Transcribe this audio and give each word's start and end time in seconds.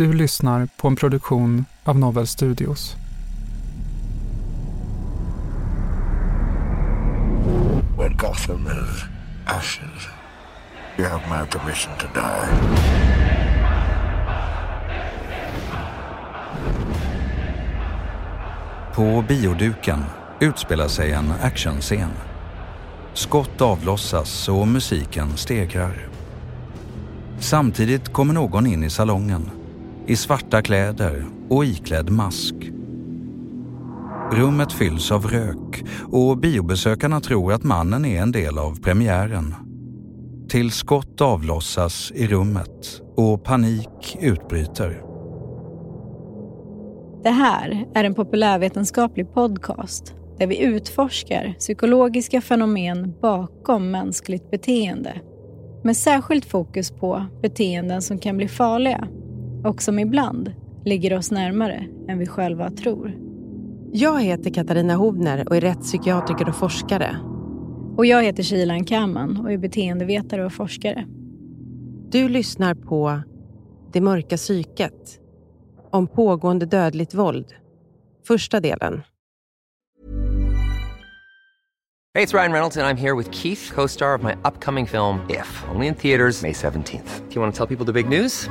Du 0.00 0.12
lyssnar 0.12 0.68
på 0.76 0.88
en 0.88 0.96
produktion 0.96 1.64
av 1.84 1.98
Novel 1.98 2.26
Studios. 2.26 2.96
When 7.98 8.16
Gotham 8.16 8.66
is 8.66 9.04
ashes, 9.46 10.08
you 10.98 11.08
have 11.08 11.20
my 11.28 11.46
permission 11.46 11.92
to 11.98 12.06
die. 12.14 12.48
På 18.94 19.24
bioduken 19.28 20.04
utspelar 20.40 20.88
sig 20.88 21.12
en 21.12 21.32
actionscen. 21.42 22.10
Skott 23.14 23.60
avlossas 23.60 24.48
och 24.48 24.68
musiken 24.68 25.36
stegrar. 25.36 26.08
Samtidigt 27.38 28.12
kommer 28.12 28.34
någon 28.34 28.66
in 28.66 28.84
i 28.84 28.90
salongen 28.90 29.59
i 30.06 30.16
svarta 30.16 30.62
kläder 30.62 31.24
och 31.48 31.64
iklädd 31.64 32.10
mask. 32.10 32.54
Rummet 34.32 34.72
fylls 34.72 35.12
av 35.12 35.26
rök 35.26 35.84
och 36.12 36.38
biobesökarna 36.38 37.20
tror 37.20 37.52
att 37.52 37.62
mannen 37.62 38.04
är 38.04 38.22
en 38.22 38.32
del 38.32 38.58
av 38.58 38.80
premiären. 38.80 39.54
Till 40.48 40.70
skott 40.70 41.20
avlossas 41.20 42.12
i 42.14 42.26
rummet 42.26 43.02
och 43.16 43.44
panik 43.44 44.18
utbryter. 44.20 45.02
Det 47.22 47.30
här 47.30 47.84
är 47.94 48.04
en 48.04 48.14
populärvetenskaplig 48.14 49.32
podcast 49.34 50.14
där 50.38 50.46
vi 50.46 50.62
utforskar 50.62 51.54
psykologiska 51.58 52.40
fenomen 52.40 53.14
bakom 53.22 53.90
mänskligt 53.90 54.50
beteende. 54.50 55.20
Med 55.84 55.96
särskilt 55.96 56.44
fokus 56.44 56.90
på 56.90 57.26
beteenden 57.42 58.02
som 58.02 58.18
kan 58.18 58.36
bli 58.36 58.48
farliga 58.48 59.08
och 59.64 59.82
som 59.82 59.98
ibland 59.98 60.52
ligger 60.84 61.18
oss 61.18 61.30
närmare 61.30 61.86
än 62.08 62.18
vi 62.18 62.26
själva 62.26 62.70
tror. 62.70 63.12
Jag 63.92 64.22
heter 64.22 64.50
Katarina 64.50 64.94
Hovner 64.94 65.48
och 65.48 65.56
är 65.56 65.60
rättspsykiatriker 65.60 66.48
och 66.48 66.56
forskare. 66.56 67.16
Och 67.96 68.06
jag 68.06 68.22
heter 68.22 68.42
Shilan 68.42 68.84
Kaman 68.84 69.36
och 69.36 69.52
är 69.52 69.58
beteendevetare 69.58 70.44
och 70.44 70.52
forskare. 70.52 71.06
Du 72.10 72.28
lyssnar 72.28 72.74
på 72.74 73.22
Det 73.92 74.00
mörka 74.00 74.36
psyket 74.36 75.20
om 75.90 76.06
pågående 76.06 76.66
dödligt 76.66 77.14
våld. 77.14 77.46
Första 78.26 78.60
delen. 78.60 79.02
Hey, 82.14 82.24
it's 82.24 82.34
Ryan 82.34 82.52
Reynolds 82.52 82.76
and 82.76 82.86
I'm 82.86 82.96
here 82.96 83.16
with 83.16 83.30
Keith, 83.30 83.74
co-star 83.74 84.18
of 84.18 84.22
my 84.22 84.32
upcoming 84.32 84.86
film 84.86 85.20
If, 85.28 85.64
only 85.74 85.86
in 85.86 85.94
theaters 85.94 86.42
May 86.42 86.52
17th. 86.52 87.28
Do 87.28 87.34
you 87.34 87.42
want 87.42 87.54
to 87.54 87.66
tell 87.66 87.76
people 87.76 87.86
the 87.86 88.02
big 88.02 88.08
news? 88.08 88.50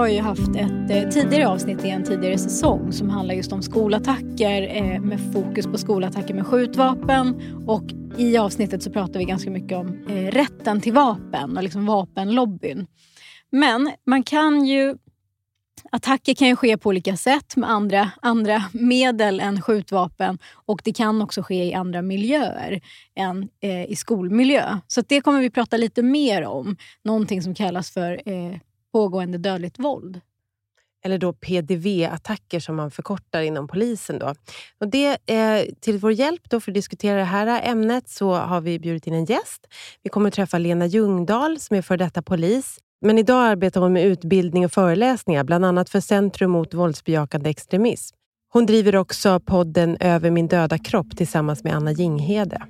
Har 0.00 0.08
ju 0.08 0.20
haft 0.20 0.56
ett 0.56 0.90
eh, 0.90 1.08
tidigare 1.08 1.48
avsnitt 1.48 1.84
i 1.84 1.88
en 1.88 2.04
tidigare 2.04 2.38
säsong 2.38 2.92
som 2.92 3.10
handlar 3.10 3.34
just 3.34 3.52
om 3.52 3.62
skolattacker 3.62 4.76
eh, 4.76 5.00
med 5.00 5.32
fokus 5.32 5.66
på 5.66 5.78
skolattacker 5.78 6.34
med 6.34 6.46
skjutvapen. 6.46 7.34
Och 7.66 7.84
i 8.18 8.36
avsnittet 8.36 8.82
så 8.82 8.90
pratar 8.90 9.18
vi 9.18 9.24
ganska 9.24 9.50
mycket 9.50 9.78
om 9.78 10.06
eh, 10.08 10.30
rätten 10.30 10.80
till 10.80 10.92
vapen 10.92 11.56
och 11.56 11.62
liksom 11.62 11.86
vapenlobbyn. 11.86 12.86
Men 13.50 13.92
man 14.06 14.22
kan 14.22 14.64
ju 14.64 14.96
Attacker 15.92 16.34
kan 16.34 16.48
ju 16.48 16.56
ske 16.56 16.78
på 16.78 16.88
olika 16.88 17.16
sätt 17.16 17.56
med 17.56 17.70
andra, 17.70 18.10
andra 18.22 18.64
medel 18.72 19.40
än 19.40 19.62
skjutvapen 19.62 20.38
och 20.52 20.80
det 20.84 20.92
kan 20.92 21.22
också 21.22 21.42
ske 21.42 21.64
i 21.64 21.74
andra 21.74 22.02
miljöer 22.02 22.80
än 23.14 23.48
eh, 23.60 23.84
i 23.84 23.96
skolmiljö. 23.96 24.78
Så 24.86 25.02
det 25.08 25.20
kommer 25.20 25.40
vi 25.40 25.50
prata 25.50 25.76
lite 25.76 26.02
mer 26.02 26.44
om. 26.44 26.76
Någonting 27.04 27.42
som 27.42 27.54
kallas 27.54 27.90
för 27.90 28.28
eh, 28.28 28.56
pågående 28.92 29.38
dödligt 29.38 29.78
våld. 29.78 30.20
Eller 31.04 31.18
då 31.18 31.32
PDV-attacker 31.32 32.60
som 32.60 32.76
man 32.76 32.90
förkortar 32.90 33.42
inom 33.42 33.68
polisen. 33.68 34.18
Då. 34.18 34.34
Och 34.78 34.88
det, 34.88 35.18
eh, 35.26 35.74
till 35.80 35.98
vår 35.98 36.12
hjälp 36.12 36.50
då 36.50 36.60
för 36.60 36.70
att 36.70 36.74
diskutera 36.74 37.18
det 37.18 37.24
här 37.24 37.70
ämnet 37.70 38.08
så 38.08 38.34
har 38.34 38.60
vi 38.60 38.78
bjudit 38.78 39.06
in 39.06 39.14
en 39.14 39.24
gäst. 39.24 39.66
Vi 40.02 40.10
kommer 40.10 40.28
att 40.28 40.34
träffa 40.34 40.58
Lena 40.58 40.86
Ljungdahl 40.86 41.60
som 41.60 41.76
är 41.76 41.82
för 41.82 41.96
detta 41.96 42.22
polis. 42.22 42.78
Men 43.00 43.18
idag 43.18 43.46
arbetar 43.46 43.80
hon 43.80 43.92
med 43.92 44.04
utbildning 44.04 44.64
och 44.64 44.72
föreläsningar, 44.72 45.44
bland 45.44 45.64
annat 45.64 45.90
för 45.90 46.00
Centrum 46.00 46.50
mot 46.50 46.74
våldsbejakande 46.74 47.50
extremism. 47.50 48.16
Hon 48.52 48.66
driver 48.66 48.96
också 48.96 49.40
podden 49.40 49.96
Över 50.00 50.30
min 50.30 50.48
döda 50.48 50.78
kropp 50.78 51.16
tillsammans 51.16 51.64
med 51.64 51.74
Anna 51.74 51.92
Jinghede. 51.92 52.62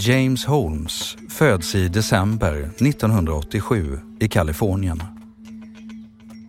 James 0.00 0.44
Holmes 0.44 1.16
föds 1.28 1.74
i 1.74 1.88
december 1.88 2.70
1987 2.78 4.00
i 4.20 4.28
Kalifornien. 4.28 5.02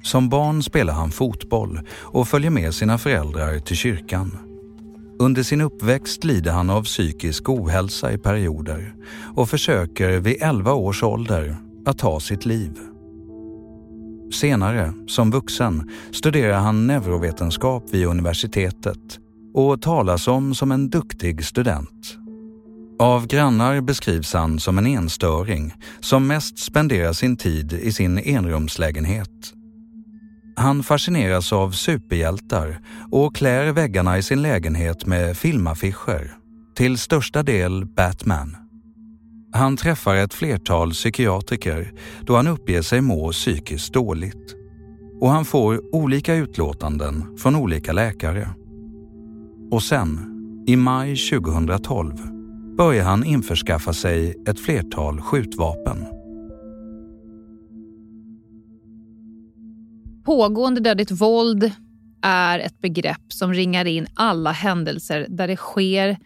Som 0.03 0.29
barn 0.29 0.63
spelar 0.63 0.93
han 0.93 1.11
fotboll 1.11 1.79
och 1.91 2.27
följer 2.27 2.49
med 2.49 2.73
sina 2.73 2.97
föräldrar 2.97 3.59
till 3.59 3.75
kyrkan. 3.75 4.37
Under 5.19 5.43
sin 5.43 5.61
uppväxt 5.61 6.23
lider 6.23 6.51
han 6.51 6.69
av 6.69 6.83
psykisk 6.83 7.49
ohälsa 7.49 8.11
i 8.11 8.17
perioder 8.17 8.93
och 9.35 9.49
försöker 9.49 10.19
vid 10.19 10.37
11 10.41 10.73
års 10.73 11.03
ålder 11.03 11.57
att 11.85 11.97
ta 11.97 12.19
sitt 12.19 12.45
liv. 12.45 12.79
Senare, 14.33 14.93
som 15.07 15.31
vuxen, 15.31 15.91
studerar 16.11 16.59
han 16.59 16.87
neurovetenskap 16.87 17.83
vid 17.91 18.05
universitetet 18.05 19.19
och 19.53 19.81
talas 19.81 20.27
om 20.27 20.55
som 20.55 20.71
en 20.71 20.89
duktig 20.89 21.45
student. 21.45 22.18
Av 22.99 23.27
grannar 23.27 23.81
beskrivs 23.81 24.33
han 24.33 24.59
som 24.59 24.77
en 24.77 24.87
enstöring 24.87 25.73
som 25.99 26.27
mest 26.27 26.59
spenderar 26.59 27.13
sin 27.13 27.37
tid 27.37 27.73
i 27.73 27.91
sin 27.91 28.19
enrumslägenhet. 28.19 29.53
Han 30.55 30.83
fascineras 30.83 31.53
av 31.53 31.71
superhjältar 31.71 32.79
och 33.11 33.35
klär 33.35 33.71
väggarna 33.71 34.17
i 34.17 34.23
sin 34.23 34.41
lägenhet 34.41 35.05
med 35.05 35.37
filmaffischer, 35.37 36.37
till 36.75 36.97
största 36.97 37.43
del 37.43 37.85
Batman. 37.85 38.57
Han 39.53 39.77
träffar 39.77 40.15
ett 40.15 40.33
flertal 40.33 40.91
psykiatriker 40.91 41.93
då 42.21 42.35
han 42.35 42.47
uppger 42.47 42.81
sig 42.81 43.01
må 43.01 43.31
psykiskt 43.31 43.93
dåligt. 43.93 44.55
Och 45.21 45.29
han 45.29 45.45
får 45.45 45.95
olika 45.95 46.35
utlåtanden 46.35 47.37
från 47.37 47.55
olika 47.55 47.93
läkare. 47.93 48.49
Och 49.71 49.83
sen, 49.83 50.19
i 50.67 50.75
maj 50.75 51.15
2012, 51.15 52.38
börjar 52.79 53.03
han 53.03 53.23
införskaffa 53.23 53.93
sig 53.93 54.43
ett 54.47 54.59
flertal 54.59 55.21
skjutvapen. 55.21 56.05
Pågående 60.25 60.81
dödligt 60.81 61.11
våld 61.11 61.71
är 62.21 62.59
ett 62.59 62.81
begrepp 62.81 63.33
som 63.33 63.53
ringar 63.53 63.85
in 63.85 64.07
alla 64.13 64.51
händelser 64.51 65.25
där 65.29 65.47
det 65.47 65.55
sker 65.55 66.17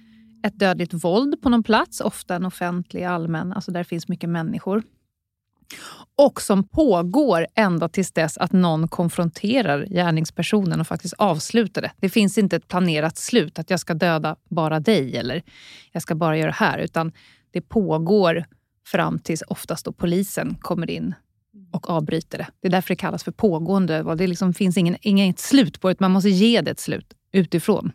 ett 0.44 0.60
dödligt 0.60 0.94
våld 0.94 1.42
på 1.42 1.50
någon 1.50 1.64
plats, 1.64 2.02
ofta 2.02 2.36
en 2.36 2.46
offentlig, 2.46 3.04
allmän, 3.04 3.54
alltså 3.54 3.72
där 3.72 3.80
det 3.80 3.86
finns 3.86 4.08
mycket 4.08 4.30
människor. 4.30 4.84
Och 6.16 6.42
som 6.42 6.68
pågår 6.68 7.48
ända 7.56 7.90
tills 7.90 8.12
dess 8.12 8.38
att 8.38 8.52
någon 8.52 8.88
konfronterar 8.88 9.86
gärningspersonen 9.86 10.80
och 10.82 10.88
faktiskt 10.88 11.14
avslutar 11.18 11.82
det. 11.82 11.92
Det 11.98 12.10
finns 12.10 12.38
inte 12.38 12.56
ett 12.56 12.68
planerat 12.68 13.18
slut, 13.18 13.60
att 13.60 13.70
jag 13.70 13.80
ska 13.80 13.94
döda 13.94 14.36
bara 14.50 14.80
dig 14.80 15.18
eller 15.18 15.44
jag 15.92 16.02
ska 16.02 16.16
bara 16.16 16.38
göra 16.38 16.48
det 16.48 16.58
här. 16.58 16.80
Utan 16.80 17.12
det 17.52 17.62
pågår 17.62 18.46
fram 18.88 19.20
tills 19.20 19.44
oftast 19.48 19.86
då 19.86 19.92
polisen 19.92 20.58
kommer 20.60 20.90
in 20.90 21.16
och 21.72 21.90
avbryter 21.90 22.38
det. 22.38 22.48
Det 22.62 22.68
är 22.68 22.72
därför 22.72 22.90
det 22.90 22.96
kallas 22.96 23.24
för 23.24 23.32
pågående. 23.32 24.16
Det 24.16 24.28
liksom 24.28 24.54
finns 24.54 24.78
ingen, 24.78 24.98
inget 25.02 25.40
slut 25.40 25.82
på 25.82 25.90
det. 25.90 26.00
Man 26.00 26.12
måste 26.12 26.30
ge 26.30 26.62
det 26.62 26.72
ett 26.72 26.80
slut 26.80 27.14
utifrån. 27.32 27.92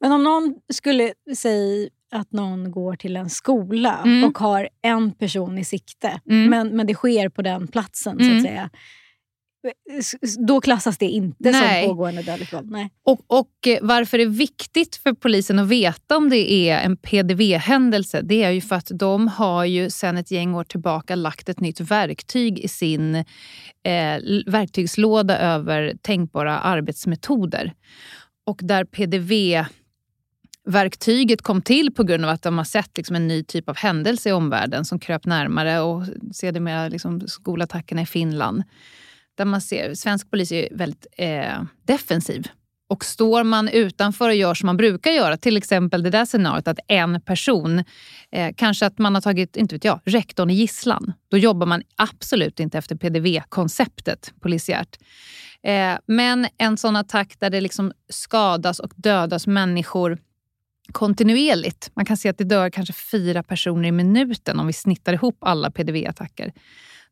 Men 0.00 0.12
om 0.12 0.22
någon 0.22 0.54
skulle 0.72 1.12
säga 1.36 1.88
att 2.16 2.32
någon 2.32 2.70
går 2.70 2.96
till 2.96 3.16
en 3.16 3.30
skola 3.30 4.00
Mm. 4.04 4.24
och 4.24 4.38
har 4.38 4.68
en 4.82 5.12
person 5.12 5.58
i 5.58 5.64
sikte, 5.64 6.20
Mm. 6.30 6.50
men, 6.50 6.76
men 6.76 6.86
det 6.86 6.94
sker 6.94 7.28
på 7.28 7.42
den 7.42 7.68
platsen, 7.68 8.18
så 8.18 8.24
Mm. 8.24 8.36
att 8.36 8.42
säga. 8.42 8.70
Då 10.46 10.60
klassas 10.60 10.98
det 10.98 11.06
inte 11.06 11.50
Nej. 11.50 11.82
som 11.84 11.90
pågående 11.90 12.22
dödligt 12.22 12.52
våld? 12.52 12.70
Nej. 12.70 12.90
Och, 13.04 13.20
och 13.26 13.66
eh, 13.66 13.78
varför 13.82 14.18
det 14.18 14.24
är 14.24 14.28
viktigt 14.28 14.96
för 14.96 15.12
polisen 15.12 15.58
att 15.58 15.68
veta 15.68 16.16
om 16.16 16.28
det 16.30 16.52
är 16.52 16.78
en 16.78 16.96
PDV-händelse, 16.96 18.20
det 18.22 18.42
är 18.42 18.50
ju 18.50 18.60
för 18.60 18.76
att 18.76 18.90
de 18.94 19.28
har 19.28 19.64
ju 19.64 19.90
sedan 19.90 20.16
ett 20.16 20.30
gäng 20.30 20.54
år 20.54 20.64
tillbaka 20.64 21.14
lagt 21.14 21.48
ett 21.48 21.60
nytt 21.60 21.80
verktyg 21.80 22.58
i 22.58 22.68
sin 22.68 23.14
eh, 23.14 23.24
verktygslåda 24.46 25.38
över 25.38 25.94
tänkbara 26.02 26.58
arbetsmetoder. 26.58 27.72
Och 28.46 28.60
där 28.62 28.84
PDV 28.84 29.64
verktyget 30.66 31.42
kom 31.42 31.62
till 31.62 31.94
på 31.94 32.02
grund 32.02 32.24
av 32.24 32.30
att 32.30 32.42
de 32.42 32.58
har 32.58 32.64
sett 32.64 32.96
liksom 32.96 33.16
en 33.16 33.28
ny 33.28 33.44
typ 33.44 33.68
av 33.68 33.76
händelse 33.76 34.28
i 34.28 34.32
omvärlden 34.32 34.84
som 34.84 34.98
kröp 34.98 35.26
närmare 35.26 35.80
och 35.80 36.04
sedermera 36.32 36.88
liksom 36.88 37.28
skolattackerna 37.28 38.02
i 38.02 38.06
Finland. 38.06 38.62
Där 39.34 39.44
man 39.44 39.60
ser, 39.60 39.94
svensk 39.94 40.30
polis 40.30 40.52
är 40.52 40.68
väldigt 40.70 41.06
eh, 41.16 41.62
defensiv. 41.86 42.48
Och 42.88 43.04
står 43.04 43.44
man 43.44 43.68
utanför 43.68 44.28
och 44.28 44.34
gör 44.34 44.54
som 44.54 44.66
man 44.66 44.76
brukar 44.76 45.10
göra, 45.10 45.36
till 45.36 45.56
exempel 45.56 46.02
det 46.02 46.10
där 46.10 46.24
scenariot 46.24 46.68
att 46.68 46.78
en 46.88 47.20
person, 47.20 47.84
eh, 48.32 48.54
kanske 48.56 48.86
att 48.86 48.98
man 48.98 49.14
har 49.14 49.22
tagit, 49.22 49.56
inte 49.56 49.74
vet 49.74 49.84
jag, 49.84 50.00
rektorn 50.04 50.50
i 50.50 50.54
gisslan. 50.54 51.12
Då 51.30 51.38
jobbar 51.38 51.66
man 51.66 51.82
absolut 51.96 52.60
inte 52.60 52.78
efter 52.78 52.96
PDV-konceptet 52.96 54.32
polisiärt. 54.40 54.98
Eh, 55.62 55.98
men 56.06 56.46
en 56.58 56.76
sån 56.76 56.96
attack 56.96 57.34
där 57.38 57.50
det 57.50 57.60
liksom 57.60 57.92
skadas 58.08 58.80
och 58.80 58.92
dödas 58.96 59.46
människor 59.46 60.18
kontinuerligt. 60.92 61.90
Man 61.94 62.04
kan 62.04 62.16
se 62.16 62.28
att 62.28 62.38
det 62.38 62.44
dör 62.44 62.70
kanske 62.70 62.94
fyra 62.94 63.42
personer 63.42 63.88
i 63.88 63.92
minuten 63.92 64.60
om 64.60 64.66
vi 64.66 64.72
snittar 64.72 65.12
ihop 65.12 65.36
alla 65.40 65.70
PDV-attacker. 65.70 66.52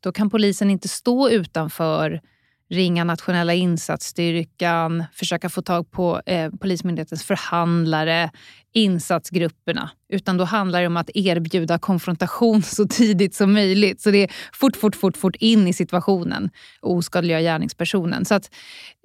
Då 0.00 0.12
kan 0.12 0.30
polisen 0.30 0.70
inte 0.70 0.88
stå 0.88 1.30
utanför, 1.30 2.20
ringa 2.70 3.04
nationella 3.04 3.54
insatsstyrkan, 3.54 5.04
försöka 5.12 5.48
få 5.48 5.62
tag 5.62 5.90
på 5.90 6.20
eh, 6.26 6.50
Polismyndighetens 6.50 7.24
förhandlare, 7.24 8.30
insatsgrupperna. 8.72 9.90
Utan 10.08 10.36
då 10.36 10.44
handlar 10.44 10.80
det 10.80 10.86
om 10.86 10.96
att 10.96 11.10
erbjuda 11.14 11.78
konfrontation 11.78 12.62
så 12.76 12.86
tidigt 12.86 13.34
som 13.34 13.52
möjligt. 13.52 14.00
Så 14.00 14.10
det 14.10 14.18
är 14.18 14.30
fort, 14.52 14.76
fort, 14.76 14.96
fort, 14.96 15.16
fort 15.16 15.36
in 15.36 15.68
i 15.68 15.72
situationen 15.72 16.50
och 16.80 16.92
oskadliggöra 16.96 17.40
gärningspersonen. 17.40 18.24
Så 18.24 18.34
att, 18.34 18.50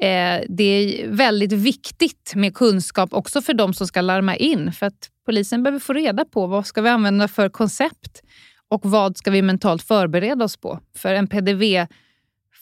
eh, 0.02 0.46
det 0.50 0.64
är 0.64 1.08
väldigt 1.08 1.52
viktigt 1.52 2.34
med 2.36 2.56
kunskap 2.56 3.14
också 3.14 3.42
för 3.42 3.54
de 3.54 3.74
som 3.74 3.88
ska 3.88 4.02
larma 4.02 4.36
in. 4.36 4.72
För 4.72 4.86
att 4.86 5.10
polisen 5.26 5.64
behöver 5.64 5.80
få 5.80 5.94
reda 5.94 6.26
på 6.26 6.48
vad 6.48 6.66
ska 6.66 6.82
vi 6.82 6.90
använda 6.90 7.28
för 7.28 7.50
koncept 7.50 8.22
och 8.70 8.86
vad 8.86 9.18
ska 9.18 9.32
vi 9.32 9.42
mentalt 9.42 9.84
förbereda 9.84 10.46
oss 10.46 10.58
på? 10.58 10.80
För 10.96 11.14
en 11.14 11.28
PDV 11.28 11.88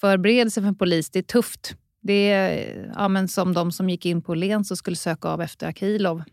PDV-förberedelse 0.02 0.62
för 0.62 0.68
en 0.68 0.76
polis, 0.76 1.10
det 1.10 1.20
är 1.20 1.24
tufft. 1.24 1.76
Det 2.02 2.32
är 2.32 2.92
ja, 2.96 3.08
men 3.08 3.28
som 3.28 3.54
de 3.54 3.72
som 3.72 3.90
gick 3.90 4.06
in 4.06 4.22
på 4.22 4.36
Lens 4.36 4.72
och 4.72 4.78
skulle 4.78 4.96
söka 4.96 5.28
av 5.28 5.42
efter 5.42 5.68
Akilov. 5.68 6.24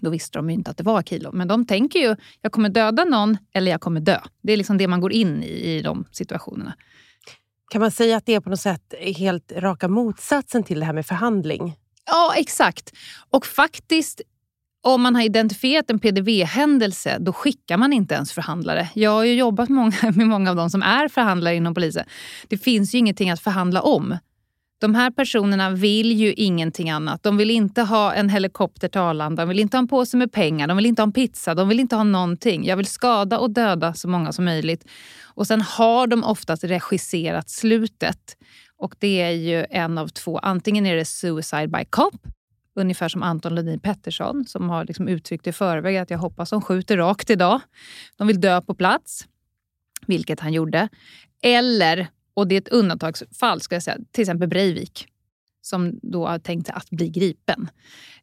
Då 0.00 0.10
visste 0.10 0.38
de 0.38 0.50
ju 0.50 0.54
inte 0.54 0.70
att 0.70 0.76
det 0.76 0.82
var 0.84 0.98
Akilov. 0.98 1.34
Men 1.34 1.48
de 1.48 1.66
tänker 1.66 1.98
ju, 1.98 2.16
jag 2.42 2.52
kommer 2.52 2.68
döda 2.68 3.04
någon 3.04 3.36
eller 3.52 3.70
jag 3.70 3.80
kommer 3.80 4.00
dö. 4.00 4.20
Det 4.42 4.52
är 4.52 4.56
liksom 4.56 4.78
det 4.78 4.88
man 4.88 5.00
går 5.00 5.12
in 5.12 5.42
i, 5.42 5.46
i 5.46 5.82
de 5.82 6.04
situationerna. 6.12 6.74
Kan 7.70 7.80
man 7.80 7.90
säga 7.90 8.16
att 8.16 8.26
det 8.26 8.34
är 8.34 8.40
på 8.40 8.50
något 8.50 8.60
sätt 8.60 8.94
helt 9.16 9.52
raka 9.52 9.88
motsatsen 9.88 10.62
till 10.62 10.80
det 10.80 10.86
här 10.86 10.92
med 10.92 11.06
förhandling? 11.06 11.76
Ja, 12.06 12.34
exakt. 12.36 12.92
Och 13.30 13.46
faktiskt, 13.46 14.20
om 14.94 15.02
man 15.02 15.14
har 15.14 15.22
identifierat 15.22 15.90
en 15.90 15.98
PDV-händelse, 15.98 17.16
då 17.20 17.32
skickar 17.32 17.76
man 17.76 17.92
inte 17.92 18.14
ens 18.14 18.32
förhandlare. 18.32 18.88
Jag 18.94 19.10
har 19.10 19.24
ju 19.24 19.34
jobbat 19.34 19.68
många, 19.68 19.96
med 20.14 20.26
många 20.26 20.50
av 20.50 20.56
dem 20.56 20.70
som 20.70 20.82
är 20.82 21.08
förhandlare 21.08 21.54
inom 21.54 21.74
polisen. 21.74 22.04
Det 22.48 22.58
finns 22.58 22.94
ju 22.94 22.98
ingenting 22.98 23.30
att 23.30 23.40
förhandla 23.40 23.82
om. 23.82 24.16
De 24.80 24.94
här 24.94 25.10
personerna 25.10 25.70
vill 25.70 26.12
ju 26.12 26.32
ingenting 26.32 26.90
annat. 26.90 27.22
De 27.22 27.36
vill 27.36 27.50
inte 27.50 27.82
ha 27.82 28.14
en 28.14 28.28
helikopter 28.28 28.88
till 28.88 29.00
Arlanda, 29.00 29.42
de 29.42 29.48
vill 29.48 29.58
inte 29.58 29.76
ha 29.76 29.82
en 29.82 29.88
påse 29.88 30.16
med 30.16 30.32
pengar, 30.32 30.66
de 30.66 30.76
vill 30.76 30.86
inte 30.86 31.02
ha 31.02 31.06
en 31.06 31.12
pizza, 31.12 31.54
de 31.54 31.68
vill 31.68 31.80
inte 31.80 31.96
ha 31.96 32.04
någonting. 32.04 32.66
Jag 32.66 32.76
vill 32.76 32.86
skada 32.86 33.38
och 33.38 33.50
döda 33.50 33.94
så 33.94 34.08
många 34.08 34.32
som 34.32 34.44
möjligt. 34.44 34.84
Och 35.24 35.46
sen 35.46 35.60
har 35.60 36.06
de 36.06 36.24
oftast 36.24 36.64
regisserat 36.64 37.50
slutet. 37.50 38.36
Och 38.76 38.94
det 38.98 39.20
är 39.20 39.30
ju 39.30 39.66
en 39.70 39.98
av 39.98 40.08
två. 40.08 40.38
Antingen 40.38 40.86
är 40.86 40.96
det 40.96 41.04
suicide 41.04 41.68
by 41.68 41.84
cop, 41.90 42.14
ungefär 42.78 43.08
som 43.08 43.22
Anton 43.22 43.54
Lundin 43.54 43.80
Pettersson 43.80 44.44
som 44.46 44.70
har 44.70 44.84
liksom 44.84 45.08
uttryckt 45.08 45.46
i 45.46 45.52
förväg 45.52 45.96
att 45.96 46.10
jag 46.10 46.18
hoppas 46.18 46.50
de 46.50 46.62
skjuter 46.62 46.96
rakt 46.96 47.30
idag. 47.30 47.60
De 48.16 48.26
vill 48.26 48.40
dö 48.40 48.62
på 48.62 48.74
plats, 48.74 49.26
vilket 50.06 50.40
han 50.40 50.52
gjorde. 50.52 50.88
Eller, 51.42 52.06
och 52.34 52.48
det 52.48 52.54
är 52.54 52.60
ett 52.60 52.68
undantagsfall, 52.68 53.60
ska 53.60 53.76
jag 53.76 53.82
säga, 53.82 53.98
till 54.12 54.22
exempel 54.22 54.48
Breivik 54.48 55.08
som 55.60 55.98
då 56.02 56.26
har 56.26 56.38
tänkt 56.38 56.70
att 56.70 56.90
bli 56.90 57.08
gripen. 57.08 57.68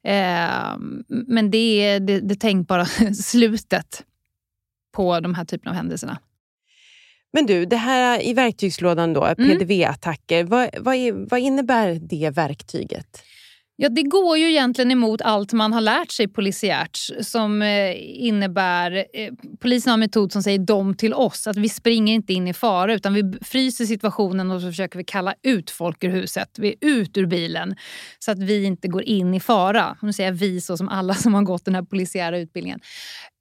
Eh, 0.04 0.78
men 1.08 1.52
det 1.52 1.58
är 1.82 2.00
det, 2.00 2.20
det 2.20 2.36
tänkbara 2.36 2.86
slutet 3.16 4.04
på 4.96 5.20
de 5.20 5.34
här 5.36 5.46
typerna 5.46 5.72
av 5.72 5.76
händelserna. 5.76 6.20
Men 7.34 7.46
du, 7.46 7.66
det 7.66 7.76
här 7.76 8.28
i 8.28 8.34
verktygslådan 8.34 9.14
då, 9.14 9.26
Mm. 9.26 9.50
PDV-attacker. 9.50 10.44
Vad, 10.44 10.70
vad, 10.80 10.96
är, 10.96 11.12
vad 11.30 11.40
innebär 11.40 12.00
det 12.02 12.30
verktyget? 12.30 13.24
Ja, 13.78 13.90
det 13.90 14.04
går 14.04 14.38
ju 14.38 14.50
egentligen 14.50 14.92
emot 14.92 15.22
allt 15.22 15.54
man 15.54 15.74
har 15.74 15.82
lärt 15.82 16.12
sig 16.12 16.28
polisiärt 16.28 16.98
som 17.22 17.62
eh, 17.62 18.26
innebär... 18.26 19.06
Eh, 19.14 19.34
polisen 19.60 19.90
har 19.90 19.94
en 19.94 20.00
metod 20.00 20.32
som 20.32 20.44
säger 20.44 20.60
dom 20.60 20.96
till 20.96 21.14
oss. 21.14 21.48
Att 21.48 21.58
vi 21.58 21.70
springer 21.70 22.14
inte 22.14 22.34
in 22.34 22.48
i 22.48 22.54
fara 22.54 22.94
utan 22.94 23.14
vi 23.14 23.34
fryser 23.42 23.86
situationen 23.86 24.52
och 24.52 24.62
så 24.62 24.68
försöker 24.68 24.98
vi 24.98 25.04
kalla 25.04 25.34
ut 25.44 25.70
folk 25.70 26.04
ur 26.04 26.10
huset. 26.10 26.50
Vi 26.58 26.68
är 26.68 26.76
ut 26.82 27.18
ur 27.18 27.26
bilen 27.26 27.76
så 28.20 28.32
att 28.32 28.40
vi 28.40 28.64
inte 28.64 28.88
går 28.88 29.04
in 29.04 29.34
i 29.34 29.40
fara. 29.40 29.98
Nu 30.02 30.14
säger 30.14 30.30
jag 30.30 30.38
vi 30.38 30.62
så 30.62 30.78
som 30.78 30.90
alla 30.90 31.14
som 31.14 31.34
har 31.34 31.44
gått 31.44 31.66
den 31.66 31.76
här 31.76 31.84
polisiära 31.84 32.38
utbildningen. 32.38 32.80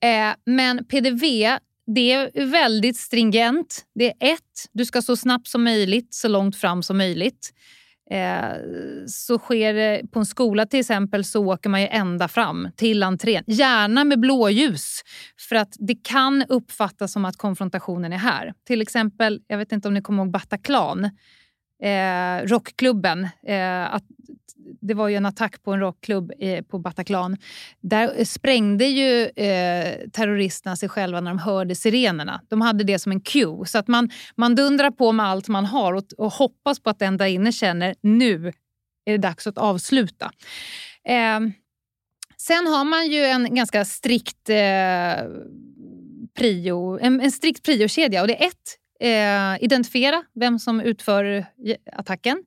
Eh, 0.03 0.35
men 0.47 0.85
PDV 0.85 1.59
det 1.87 2.13
är 2.13 2.47
väldigt 2.47 2.97
stringent. 2.97 3.85
Det 3.95 4.07
är 4.07 4.33
ett, 4.33 4.69
du 4.73 4.85
ska 4.85 5.03
så 5.03 5.17
snabbt 5.17 5.49
som 5.49 5.65
möjligt, 5.65 6.15
så 6.15 6.29
långt 6.29 6.57
fram 6.57 6.83
som 6.83 6.99
möjligt. 6.99 7.51
Eh, 8.11 8.53
så 9.07 9.39
sker 9.39 9.75
det 9.75 10.03
på 10.13 10.19
en 10.19 10.27
skola 10.27 10.67
till 10.67 10.81
exempel 10.81 11.25
så 11.25 11.45
åker 11.47 11.71
man 11.71 11.81
ju 11.81 11.89
ända 11.89 12.29
fram 12.29 12.69
till 12.77 13.03
entrén. 13.03 13.45
Gärna 13.47 14.05
med 14.05 14.21
blåljus 14.21 15.01
för 15.49 15.57
att 15.57 15.77
det 15.79 16.05
kan 16.05 16.45
uppfattas 16.49 17.13
som 17.13 17.25
att 17.25 17.37
konfrontationen 17.37 18.13
är 18.13 18.17
här. 18.17 18.55
Till 18.67 18.83
exempel, 18.83 19.41
jag 19.47 19.59
vet 19.59 19.73
inte 19.73 19.89
om 19.89 19.95
ni 19.95 20.03
kommer 20.03 20.23
ihåg 20.23 20.33
Bataclan, 20.33 21.11
eh, 21.83 22.47
rockklubben. 22.47 23.29
Eh, 23.47 23.95
att 23.95 24.05
det 24.81 24.95
var 24.95 25.09
ju 25.09 25.17
en 25.17 25.27
attack 25.27 25.63
på 25.63 25.73
en 25.73 25.81
rockklubb 25.81 26.33
eh, 26.39 26.65
på 26.65 26.79
Bataclan. 26.79 27.37
Där 27.81 28.25
sprängde 28.25 28.85
ju 28.85 29.23
eh, 29.25 30.09
terroristerna 30.13 30.77
sig 30.77 30.89
själva 30.89 31.21
när 31.21 31.31
de 31.31 31.39
hörde 31.39 31.75
sirenerna. 31.75 32.41
De 32.49 32.61
hade 32.61 32.85
det 32.85 32.99
som 32.99 33.13
en 33.13 33.21
cue. 33.21 33.67
Så 33.67 33.79
att 33.79 33.89
man, 33.89 34.11
man 34.37 34.55
dundrar 34.55 34.91
på 34.91 35.13
med 35.13 35.27
allt 35.27 35.49
man 35.49 35.65
har 35.65 35.93
och, 35.93 36.05
och 36.19 36.33
hoppas 36.33 36.81
på 36.81 36.91
att 36.91 36.99
den 36.99 37.17
där 37.17 37.27
inne 37.27 37.53
känner 37.53 37.95
nu 38.01 38.53
är 39.05 39.13
det 39.13 39.19
dags 39.19 39.47
att 39.47 39.59
avsluta. 39.59 40.31
Eh, 41.09 41.41
sen 42.37 42.67
har 42.67 42.85
man 42.85 43.07
ju 43.07 43.25
en 43.25 43.55
ganska 43.55 43.85
strikt 43.85 44.49
eh, 44.49 45.27
prio, 46.39 46.99
en, 46.99 47.21
en 47.21 47.31
strikt 47.31 47.63
priokedja. 47.65 48.23
Och 48.23 48.29
det 48.29 48.43
är 48.43 48.47
ett, 48.47 48.79
eh, 49.01 49.65
identifiera 49.65 50.23
vem 50.35 50.59
som 50.59 50.81
utför 50.81 51.25
eh, 51.25 51.45
attacken. 51.93 52.45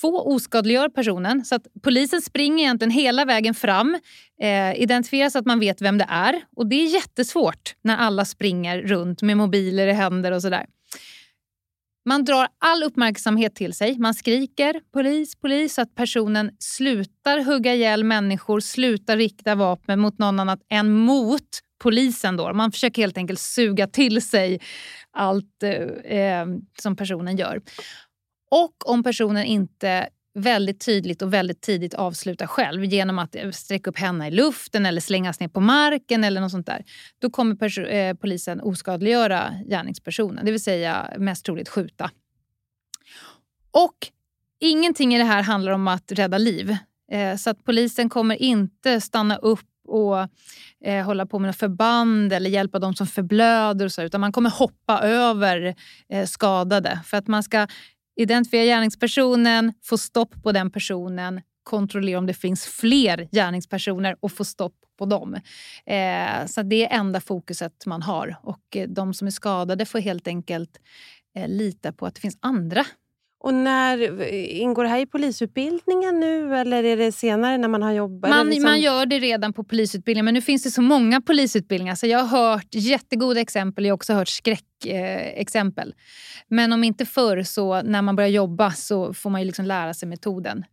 Två, 0.00 0.08
oskadliggör 0.08 0.88
personen. 0.88 1.44
Så 1.44 1.54
att 1.54 1.66
polisen 1.82 2.22
springer 2.22 2.64
egentligen 2.64 2.90
hela 2.90 3.24
vägen 3.24 3.54
fram. 3.54 3.98
Eh, 4.42 4.82
identifiera 4.82 5.30
så 5.30 5.38
att 5.38 5.46
man 5.46 5.60
vet 5.60 5.82
vem 5.82 5.98
det 5.98 6.06
är. 6.08 6.40
Och 6.56 6.66
Det 6.66 6.76
är 6.76 6.94
jättesvårt 6.94 7.74
när 7.82 7.96
alla 7.96 8.24
springer 8.24 8.82
runt 8.82 9.22
med 9.22 9.36
mobiler 9.36 9.86
i 9.86 9.92
händer 9.92 10.32
och 10.32 10.42
sådär. 10.42 10.66
Man 12.08 12.24
drar 12.24 12.48
all 12.58 12.82
uppmärksamhet 12.82 13.54
till 13.54 13.72
sig. 13.72 13.98
Man 13.98 14.14
skriker 14.14 14.80
polis, 14.92 15.36
polis 15.36 15.74
så 15.74 15.82
att 15.82 15.94
personen 15.94 16.50
slutar 16.58 17.44
hugga 17.44 17.74
ihjäl 17.74 18.04
människor, 18.04 18.60
slutar 18.60 19.16
rikta 19.16 19.54
vapen 19.54 20.00
mot 20.00 20.18
någon 20.18 20.40
annan 20.40 20.58
än 20.70 20.92
mot 20.92 21.42
polisen. 21.78 22.36
Då. 22.36 22.52
Man 22.52 22.72
försöker 22.72 23.02
helt 23.02 23.18
enkelt 23.18 23.40
suga 23.40 23.86
till 23.86 24.22
sig 24.22 24.60
allt 25.10 25.62
eh, 25.62 26.18
eh, 26.18 26.46
som 26.78 26.96
personen 26.96 27.36
gör. 27.36 27.60
Och 28.50 28.90
om 28.90 29.02
personen 29.02 29.44
inte 29.44 30.08
väldigt 30.36 30.80
tydligt 30.80 31.22
och 31.22 31.34
väldigt 31.34 31.60
tidigt 31.60 31.94
avslutar 31.94 32.46
själv 32.46 32.84
genom 32.84 33.18
att 33.18 33.36
eh, 33.36 33.50
sträcka 33.50 33.90
upp 33.90 33.98
händerna 33.98 34.28
i 34.28 34.30
luften 34.30 34.86
eller 34.86 35.00
slängas 35.00 35.40
ner 35.40 35.48
på 35.48 35.60
marken 35.60 36.24
eller 36.24 36.40
något 36.40 36.50
sånt 36.50 36.66
där. 36.66 36.84
Då 37.18 37.30
kommer 37.30 37.88
eh, 37.88 38.14
polisen 38.14 38.60
oskadliggöra 38.60 39.54
gärningspersonen, 39.70 40.44
det 40.44 40.50
vill 40.50 40.62
säga 40.62 41.10
mest 41.18 41.44
troligt 41.44 41.68
skjuta. 41.68 42.10
Och 43.70 43.96
ingenting 44.60 45.14
i 45.14 45.18
det 45.18 45.24
här 45.24 45.42
handlar 45.42 45.72
om 45.72 45.88
att 45.88 46.12
rädda 46.12 46.38
liv. 46.38 46.76
Eh, 47.12 47.36
så 47.36 47.50
att 47.50 47.64
polisen 47.64 48.08
kommer 48.08 48.42
inte 48.42 49.00
stanna 49.00 49.36
upp 49.36 49.60
och 49.88 50.28
eh, 50.84 51.04
hålla 51.04 51.26
på 51.26 51.38
med 51.38 51.56
förband 51.56 52.32
eller 52.32 52.50
hjälpa 52.50 52.78
de 52.78 52.94
som 52.94 53.06
förblöder. 53.06 53.84
Och 53.84 53.92
så, 53.92 54.02
utan 54.02 54.20
man 54.20 54.32
kommer 54.32 54.50
hoppa 54.50 55.00
över 55.00 55.74
eh, 56.08 56.26
skadade. 56.26 57.00
För 57.04 57.16
att 57.16 57.26
man 57.26 57.42
ska 57.42 57.66
identifiera 58.16 58.64
gärningspersonen, 58.64 59.72
få 59.82 59.98
stopp 59.98 60.42
på 60.42 60.52
den 60.52 60.70
personen, 60.70 61.40
kontrollera 61.62 62.18
om 62.18 62.26
det 62.26 62.34
finns 62.34 62.66
fler 62.66 63.28
gärningspersoner 63.32 64.16
och 64.20 64.32
få 64.32 64.44
stopp 64.44 64.74
på 64.98 65.06
dem. 65.06 65.34
Eh, 65.86 66.46
så 66.46 66.62
det 66.62 66.86
är 66.86 66.98
enda 66.98 67.20
fokuset 67.20 67.86
man 67.86 68.02
har. 68.02 68.36
Och 68.42 68.76
eh, 68.76 68.88
de 68.88 69.14
som 69.14 69.26
är 69.26 69.30
skadade 69.30 69.86
får 69.86 69.98
helt 69.98 70.28
enkelt 70.28 70.80
eh, 71.36 71.48
lita 71.48 71.92
på 71.92 72.06
att 72.06 72.14
det 72.14 72.20
finns 72.20 72.38
andra 72.40 72.84
och 73.38 73.54
när 73.54 74.22
Ingår 74.32 74.84
det 74.84 74.90
här 74.90 74.98
i 74.98 75.06
polisutbildningen 75.06 76.20
nu 76.20 76.56
eller 76.56 76.84
är 76.84 76.96
det 76.96 77.12
senare 77.12 77.58
när 77.58 77.68
man 77.68 77.82
har 77.82 77.92
jobbat? 77.92 78.30
Man, 78.30 78.46
liksom... 78.46 78.62
man 78.70 78.80
gör 78.80 79.06
det 79.06 79.18
redan 79.18 79.52
på 79.52 79.64
polisutbildningen 79.64 80.24
men 80.24 80.34
nu 80.34 80.42
finns 80.42 80.62
det 80.62 80.70
så 80.70 80.82
många 80.82 81.20
polisutbildningar 81.20 81.94
så 81.94 82.06
jag 82.06 82.18
har 82.18 82.50
hört 82.50 82.74
jättegoda 82.74 83.40
exempel, 83.40 83.84
jag 83.84 83.92
har 83.92 83.96
också 83.96 84.12
hört 84.12 84.28
skräckexempel. 84.28 85.88
Eh, 85.88 85.94
men 86.48 86.72
om 86.72 86.84
inte 86.84 87.06
förr 87.06 87.42
så 87.42 87.82
när 87.82 88.02
man 88.02 88.16
börjar 88.16 88.30
jobba 88.30 88.70
så 88.70 89.14
får 89.14 89.30
man 89.30 89.40
ju 89.40 89.46
liksom 89.46 89.64
lära 89.64 89.94
sig 89.94 90.08
metoden. 90.08 90.64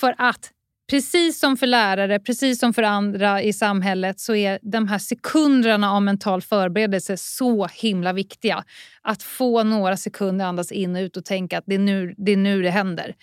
För 0.00 0.14
att 0.18 0.50
Precis 0.90 1.38
som 1.38 1.56
för 1.56 1.66
lärare, 1.66 2.18
precis 2.20 2.58
som 2.58 2.74
för 2.74 2.82
andra 2.82 3.42
i 3.42 3.52
samhället 3.52 4.20
så 4.20 4.34
är 4.34 4.58
de 4.62 4.88
här 4.88 4.98
sekunderna 4.98 5.92
av 5.92 6.02
mental 6.02 6.42
förberedelse 6.42 7.16
så 7.16 7.66
himla 7.66 8.12
viktiga. 8.12 8.64
Att 9.02 9.22
få 9.22 9.62
några 9.62 9.96
sekunder 9.96 10.44
andas 10.44 10.72
in 10.72 10.96
och 10.96 11.00
ut 11.00 11.16
och 11.16 11.24
tänka 11.24 11.58
att 11.58 11.64
det 11.66 11.74
är 11.74 11.78
nu 11.78 12.14
det, 12.16 12.32
är 12.32 12.36
nu 12.36 12.62
det 12.62 12.70
händer. 12.70 13.14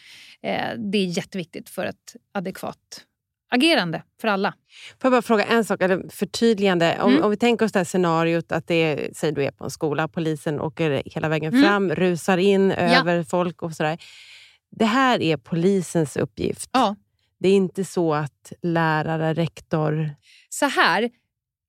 Eh, 0.44 0.78
det 0.92 0.98
är 0.98 1.06
jätteviktigt 1.06 1.70
för 1.70 1.86
ett 1.86 2.16
adekvat 2.34 3.06
agerande 3.50 4.04
för 4.22 4.28
alla. 4.28 4.54
Får 5.02 5.08
jag 5.08 5.12
bara 5.12 5.22
fråga 5.22 5.44
en 5.44 5.66
sak, 5.66 5.82
eller 5.82 6.10
förtydligande. 6.10 6.98
Om, 7.02 7.12
mm. 7.12 7.24
om 7.24 7.30
vi 7.30 7.38
tänker 7.38 7.66
oss 7.66 7.72
det 7.72 7.80
här 7.80 7.84
scenariot 7.84 8.52
att 8.52 8.68
det 8.68 8.76
är, 8.76 9.10
säg 9.14 9.32
du 9.32 9.44
är 9.44 9.52
på 9.52 9.64
en 9.64 9.70
skola, 9.70 10.08
polisen 10.08 10.62
åker 10.62 11.04
hela 11.06 11.30
vägen 11.30 11.54
mm. 11.54 11.66
fram, 11.66 11.92
rusar 11.96 12.38
in 12.38 12.72
över 12.72 13.18
ja. 13.18 13.24
folk 13.24 13.62
och 13.62 13.74
sådär. 13.74 13.98
Det 14.72 14.86
här 14.86 15.22
är 15.22 15.38
polisens 15.38 16.18
uppgift. 16.18 16.70
Ja. 16.74 16.96
Det 17.40 17.50
är 17.50 17.54
inte 17.54 17.86
så 17.86 18.14
att 18.14 18.54
lärare, 18.62 19.34
rektor... 19.34 20.16
Så 20.50 20.66
här, 20.66 21.10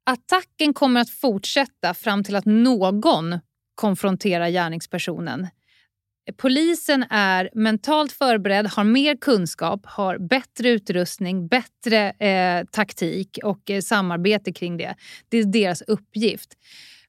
attacken 0.07 0.75
kommer 0.75 1.01
att 1.01 1.11
fortsätta 1.11 1.95
fram 1.95 2.25
till 2.25 2.37
att 2.37 2.47
någon 2.47 3.39
konfronterar 3.75 4.49
gärningspersonen. 4.49 5.49
Polisen 6.37 7.05
är 7.11 7.51
mentalt 7.55 8.13
förberedd, 8.13 8.67
har 8.67 8.85
mer 8.85 9.17
kunskap, 9.17 9.81
har 9.85 10.19
bättre 10.19 10.71
utrustning, 10.71 11.49
bättre 11.49 12.11
eh, 12.11 12.67
taktik 12.73 13.39
och 13.45 13.71
eh, 13.71 13.81
samarbete 13.81 14.53
kring 14.53 14.77
det. 14.77 14.95
Det 15.29 15.39
är 15.39 15.45
deras 15.45 15.83
uppgift. 15.83 16.57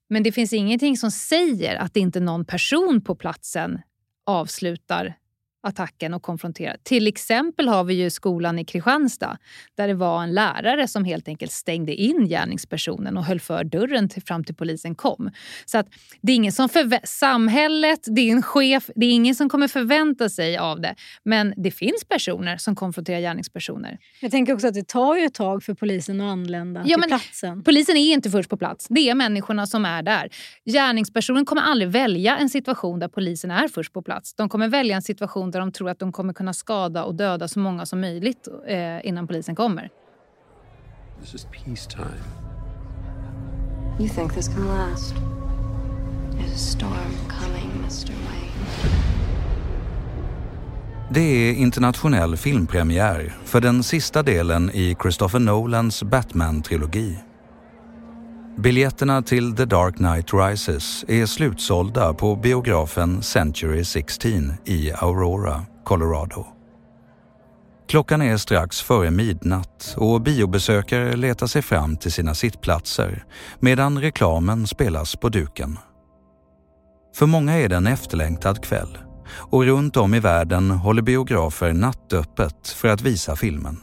Men 0.09 0.23
det 0.23 0.31
finns 0.31 0.53
ingenting 0.53 0.97
som 0.97 1.11
säger 1.11 1.75
att 1.75 1.97
inte 1.97 2.19
någon 2.19 2.45
person 2.45 3.01
på 3.01 3.15
platsen 3.15 3.81
avslutar 4.25 5.15
attacken 5.63 6.13
och 6.13 6.21
konfrontera. 6.21 6.75
Till 6.83 7.07
exempel 7.07 7.67
har 7.67 7.83
vi 7.83 7.93
ju 7.93 8.09
skolan 8.09 8.59
i 8.59 8.65
Kristianstad 8.65 9.37
där 9.77 9.87
det 9.87 9.93
var 9.93 10.23
en 10.23 10.33
lärare 10.33 10.87
som 10.87 11.05
helt 11.05 11.27
enkelt 11.27 11.51
stängde 11.51 11.95
in 11.95 12.27
gärningspersonen 12.27 13.17
och 13.17 13.25
höll 13.25 13.39
för 13.39 13.63
dörren 13.63 14.09
till, 14.09 14.23
fram 14.23 14.43
till 14.43 14.55
polisen 14.55 14.95
kom. 14.95 15.31
Så 15.65 15.77
att 15.77 15.87
det 16.21 16.31
är 16.31 16.35
ingen 16.35 16.51
som 16.51 16.69
samhället, 17.03 17.99
det 18.05 18.21
är 18.21 18.31
en 18.31 18.41
chef, 18.41 18.89
det 18.95 19.05
är 19.05 19.11
ingen 19.11 19.35
som 19.35 19.49
kommer 19.49 19.67
förvänta 19.67 20.29
sig 20.29 20.57
av 20.57 20.81
det. 20.81 20.95
Men 21.23 21.53
det 21.57 21.71
finns 21.71 22.05
personer 22.09 22.57
som 22.57 22.75
konfronterar 22.75 23.19
gärningspersoner. 23.19 23.97
Jag 24.21 24.31
tänker 24.31 24.53
också 24.53 24.67
att 24.67 24.73
det 24.73 24.87
tar 24.87 25.15
ju 25.15 25.25
ett 25.25 25.33
tag 25.33 25.63
för 25.63 25.73
polisen 25.73 26.21
att 26.21 26.31
anlända 26.31 26.83
ja, 26.85 26.97
till 26.97 27.09
platsen. 27.09 27.63
Polisen 27.63 27.97
är 27.97 28.13
inte 28.13 28.29
först 28.29 28.49
på 28.49 28.57
plats. 28.57 28.87
Det 28.89 29.09
är 29.09 29.15
människorna 29.15 29.67
som 29.67 29.85
är 29.85 30.03
där. 30.03 30.29
Gärningspersonen 30.65 31.45
kommer 31.45 31.61
aldrig 31.61 31.89
välja 31.89 32.37
en 32.37 32.49
situation 32.49 32.99
där 32.99 33.07
polisen 33.07 33.51
är 33.51 33.67
först 33.67 33.93
på 33.93 34.01
plats. 34.01 34.33
De 34.33 34.49
kommer 34.49 34.67
välja 34.67 34.95
en 34.95 35.01
situation 35.01 35.50
där 35.51 35.59
de 35.59 35.71
tror 35.71 35.89
att 35.89 35.99
de 35.99 36.11
kommer 36.11 36.33
kunna 36.33 36.53
skada 36.53 37.03
och 37.03 37.15
döda 37.15 37.47
så 37.47 37.59
många 37.59 37.85
som 37.85 38.01
möjligt 38.01 38.47
eh, 38.67 39.05
innan 39.05 39.27
polisen 39.27 39.55
kommer. 39.55 39.89
This 41.21 41.33
is 41.33 41.47
peace 41.51 41.89
time. 41.89 42.23
You 43.99 44.09
think 44.09 44.33
this 44.33 44.47
can 44.47 44.67
last? 44.67 45.13
There's 46.31 46.53
a 46.53 46.57
storm 46.57 47.13
coming, 47.29 47.71
Mr. 47.83 48.07
Wayne. 48.07 48.41
Det 51.13 51.21
är 51.21 51.53
internationell 51.53 52.37
filmpremiär 52.37 53.33
för 53.45 53.61
den 53.61 53.83
sista 53.83 54.23
delen 54.23 54.71
i 54.73 54.95
Christopher 55.01 55.39
Nolans 55.39 56.03
Batman-trilogi. 56.03 57.30
Biljetterna 58.57 59.21
till 59.21 59.55
The 59.55 59.65
Dark 59.65 59.95
Knight 59.95 60.33
Rises 60.33 61.05
är 61.07 61.25
slutsålda 61.25 62.13
på 62.13 62.35
biografen 62.35 63.23
Century 63.23 63.83
16 63.83 64.31
i 64.65 64.91
Aurora, 64.91 65.65
Colorado. 65.83 66.45
Klockan 67.87 68.21
är 68.21 68.37
strax 68.37 68.81
före 68.81 69.11
midnatt 69.11 69.95
och 69.97 70.21
biobesökare 70.21 71.15
letar 71.15 71.47
sig 71.47 71.61
fram 71.61 71.97
till 71.97 72.11
sina 72.11 72.35
sittplatser 72.35 73.25
medan 73.59 74.01
reklamen 74.01 74.67
spelas 74.67 75.15
på 75.15 75.29
duken. 75.29 75.79
För 77.15 77.25
många 77.25 77.53
är 77.53 77.69
det 77.69 77.75
en 77.75 77.87
efterlängtad 77.87 78.63
kväll 78.63 78.97
och 79.33 79.63
runt 79.63 79.97
om 79.97 80.13
i 80.13 80.19
världen 80.19 80.71
håller 80.71 81.01
biografer 81.01 81.73
nattöppet 81.73 82.67
för 82.67 82.87
att 82.87 83.01
visa 83.01 83.35
filmen. 83.35 83.77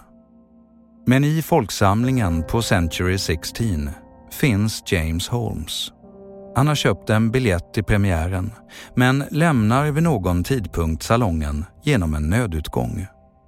Men 1.06 1.24
i 1.24 1.42
folksamlingen 1.42 2.42
på 2.42 2.62
Century 2.62 3.18
16 3.18 3.90
finns 4.34 4.82
James 4.86 5.28
Holmes. 5.28 5.92
Han 6.56 6.66
har 6.66 6.74
köpt 6.74 7.10
en 7.10 7.30
biljett 7.30 7.72
till 7.74 7.84
premiären 7.84 8.52
men 8.94 9.24
lämnar 9.30 9.90
vid 9.90 10.02
någon 10.02 10.44
tidpunkt 10.44 11.02
salongen 11.02 11.64
genom 11.82 12.14
en 12.14 12.30
nödutgång. 12.30 13.06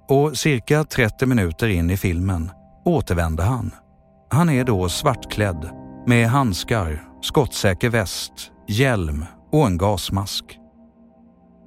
Och 0.09 0.37
cirka 0.37 0.83
30 0.83 1.25
minuter 1.25 1.67
in 1.67 1.89
i 1.89 1.97
filmen 1.97 2.51
återvänder 2.85 3.43
han. 3.43 3.71
Han 4.31 4.49
är 4.49 4.63
då 4.63 4.89
svartklädd 4.89 5.69
med 6.07 6.27
handskar, 6.27 7.03
skottsäker 7.21 7.89
väst, 7.89 8.51
hjälm 8.67 9.25
och 9.51 9.67
en 9.67 9.77
gasmask. 9.77 10.57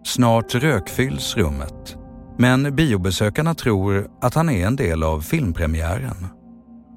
Snart 0.04 0.54
rökfylls 0.54 1.37
rummet 1.37 1.97
men 2.38 2.76
biobesökarna 2.76 3.54
tror 3.54 4.09
att 4.21 4.35
han 4.35 4.49
är 4.49 4.66
en 4.66 4.76
del 4.76 5.02
av 5.02 5.21
filmpremiären. 5.21 6.26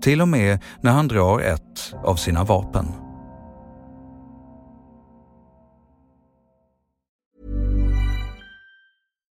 Till 0.01 0.21
och 0.21 0.27
med 0.27 0.59
när 0.81 0.91
han 0.91 1.07
drar 1.07 1.39
ett 1.39 1.93
av 2.03 2.15
sina 2.15 2.43
vapen. 2.43 3.06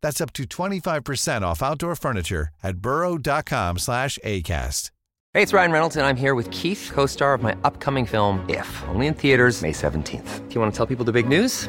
That's 0.00 0.20
up 0.20 0.32
to 0.34 0.44
25% 0.44 1.42
off 1.42 1.62
outdoor 1.62 1.94
furniture 1.94 2.48
at 2.62 2.78
burrow.com 2.78 3.78
slash 3.78 4.18
ACAST. 4.24 4.90
Hey, 5.34 5.42
it's 5.42 5.52
Ryan 5.52 5.72
Reynolds, 5.72 5.96
and 5.96 6.06
I'm 6.06 6.16
here 6.16 6.34
with 6.34 6.50
Keith, 6.50 6.90
co 6.92 7.04
star 7.06 7.34
of 7.34 7.42
my 7.42 7.54
upcoming 7.62 8.06
film, 8.06 8.44
If, 8.48 8.82
only 8.88 9.08
in 9.08 9.14
theaters, 9.14 9.60
May 9.60 9.72
17th. 9.72 10.48
Do 10.48 10.54
you 10.54 10.60
want 10.60 10.72
to 10.72 10.76
tell 10.76 10.86
people 10.86 11.04
the 11.04 11.12
big 11.12 11.28
news? 11.28 11.68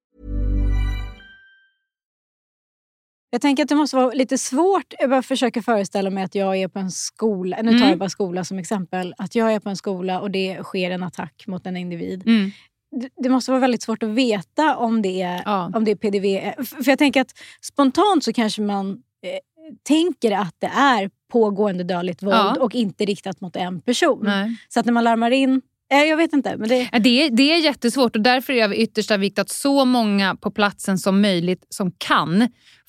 Jag 3.33 3.41
tänker 3.41 3.63
att 3.63 3.69
det 3.69 3.75
måste 3.75 3.95
vara 3.95 4.11
lite 4.11 4.37
svårt. 4.37 4.93
Jag 4.99 5.09
bara 5.09 5.21
försöker 5.23 5.61
föreställa 5.61 6.09
mig 6.09 6.23
att 6.23 6.35
jag 6.35 6.57
är 6.57 6.67
på 6.67 6.79
en 6.79 6.91
skola. 6.91 7.57
Nu 7.61 7.71
tar 7.71 7.77
jag 7.77 7.87
Mm. 7.87 7.99
bara 7.99 8.09
skola 8.09 8.43
som 8.43 8.59
exempel. 8.59 9.13
Att 9.17 9.35
jag 9.35 9.53
är 9.53 9.59
på 9.59 9.69
en 9.69 9.75
skola 9.77 10.19
och 10.21 10.31
det 10.31 10.63
sker 10.63 10.91
en 10.91 11.03
attack 11.03 11.43
mot 11.47 11.65
en 11.67 11.77
individ. 11.77 12.23
Mm. 12.27 12.51
Det, 13.17 13.29
måste 13.29 13.51
vara 13.51 13.61
väldigt 13.61 13.81
svårt 13.81 14.03
att 14.03 14.09
veta 14.09 14.75
om 14.75 15.01
det 15.01 15.21
är, 15.21 15.41
om 15.75 15.85
det 15.85 15.91
är 15.91 15.95
PDV. 15.95 16.53
För 16.83 16.89
jag 16.91 16.99
tänker 16.99 17.21
att 17.21 17.31
spontant 17.61 18.23
så 18.23 18.33
kanske 18.33 18.61
man 18.61 18.91
eh, 18.91 18.95
tänker 19.83 20.31
att 20.31 20.55
det 20.59 20.71
är 20.75 21.09
pågående 21.31 21.83
dödligt 21.83 22.23
våld 22.23 22.35
Ja. 22.35 22.55
och 22.59 22.75
inte 22.75 23.05
riktat 23.05 23.41
mot 23.41 23.55
en 23.55 23.81
person. 23.81 24.19
Nej. 24.23 24.55
Så 24.69 24.79
att 24.79 24.85
när 24.85 24.93
man 24.93 25.03
larmar 25.03 25.31
in, 25.31 25.61
Eh, 25.91 26.03
jag 26.03 26.17
vet 26.17 26.33
inte. 26.33 26.57
Men 26.57 26.69
det, 26.69 26.89
eh, 26.93 27.01
Det 27.01 27.25
är, 27.25 27.29
det 27.29 27.53
är 27.53 27.59
jättesvårt 27.59 28.15
och 28.15 28.21
därför 28.21 28.53
är 28.53 28.57
det 28.57 28.63
av 28.63 28.73
yttersta 28.73 29.17
vikt 29.17 29.39
att 29.39 29.49
så 29.49 29.85
många 29.85 30.35
på 30.35 30.51
platsen 30.51 30.97
som 30.97 31.21
möjligt 31.21 31.65
som 31.69 31.91
kan 31.97 32.47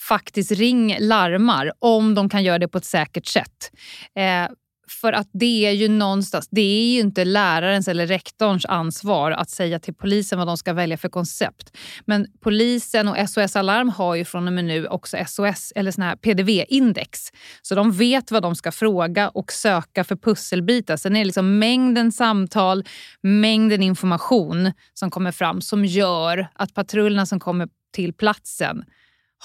faktiskt 0.08 0.52
ring 0.52 0.96
larmar 1.00 1.72
om 1.78 2.14
de 2.14 2.28
kan 2.28 2.44
göra 2.44 2.58
det 2.58 2.68
på 2.68 2.78
ett 2.78 2.84
säkert 2.84 3.26
sätt. 3.26 3.70
Eh, 4.16 4.50
för 4.88 5.12
att 5.12 5.28
det 5.32 5.66
är 5.66 5.70
ju 5.70 5.88
någonstans, 5.88 6.48
det 6.50 6.60
är 6.60 6.94
ju 6.94 7.00
inte 7.00 7.24
lärarens 7.24 7.88
eller 7.88 8.06
rektorns 8.06 8.66
ansvar 8.66 9.30
att 9.30 9.50
säga 9.50 9.78
till 9.78 9.94
polisen 9.94 10.38
vad 10.38 10.46
de 10.48 10.56
ska 10.56 10.72
välja 10.72 10.96
för 10.96 11.08
koncept. 11.08 11.76
Men 12.04 12.26
polisen 12.40 13.08
och 13.08 13.30
SOS 13.30 13.56
Alarm 13.56 13.88
har 13.88 14.14
ju 14.14 14.24
från 14.24 14.46
och 14.46 14.52
med 14.52 14.64
nu 14.64 14.86
också 14.86 15.16
SOS 15.26 15.72
eller 15.76 15.90
såna 15.90 16.06
här 16.06 16.16
PDV-index. 16.16 17.32
Så 17.62 17.74
de 17.74 17.92
vet 17.92 18.30
vad 18.30 18.42
de 18.42 18.56
ska 18.56 18.72
fråga 18.72 19.28
och 19.28 19.52
söka 19.52 20.04
för 20.04 20.16
pusselbitar. 20.16 20.96
Sen 20.96 21.16
är 21.16 21.20
det 21.20 21.24
liksom 21.24 21.58
mängden 21.58 22.12
samtal, 22.12 22.84
mängden 23.20 23.82
information 23.82 24.72
som 24.94 25.10
kommer 25.10 25.32
fram 25.32 25.60
som 25.60 25.84
gör 25.84 26.48
att 26.54 26.74
patrullerna 26.74 27.26
som 27.26 27.40
kommer 27.40 27.68
till 27.92 28.12
platsen 28.12 28.84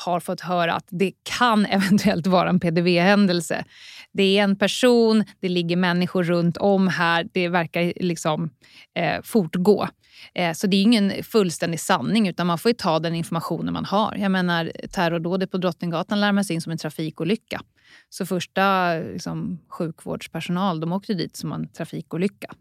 har 0.06 0.20
fått 0.20 0.42
höra 0.42 0.74
att 0.74 0.88
det 0.90 1.12
kan 1.38 1.66
eventuellt 1.70 2.28
vara 2.28 2.50
en 2.50 2.60
PDV-händelse. 2.60 3.66
Det 4.12 4.38
är 4.38 4.44
en 4.44 4.56
person, 4.56 5.24
det 5.40 5.50
ligger 5.50 5.76
människor 5.76 6.24
runt 6.24 6.58
om 6.58 6.88
här, 6.88 7.28
det 7.34 7.48
verkar 7.48 7.94
liksom 7.96 8.50
eh, 8.96 9.22
fortgå. 9.24 9.88
Eh, 10.34 10.54
så 10.54 10.68
det 10.68 10.78
är 10.78 10.82
ingen 10.82 11.24
fullständig 11.24 11.80
sanning 11.80 12.28
utan 12.28 12.48
man 12.48 12.58
får 12.58 12.70
ju 12.70 12.76
ta 12.76 13.00
den 13.00 13.16
informationen 13.16 13.74
man 13.74 13.86
har. 13.86 14.16
Jag 14.20 14.32
menar 14.32 14.72
terrordådet 14.92 15.52
på 15.52 15.58
Drottninggatan 15.58 16.20
larmas 16.20 16.52
in 16.52 16.62
som 16.62 16.72
en 16.72 16.78
trafikolycka. 16.78 17.62
Så 18.10 18.26
första 18.26 18.94
liksom, 18.94 19.60
sjukvårdspersonal 19.70 20.80
de 20.80 20.92
åkte 20.94 21.14
dit 21.14 21.36
som 21.36 21.52
en 21.52 21.70
trafikolycka. 21.70 22.54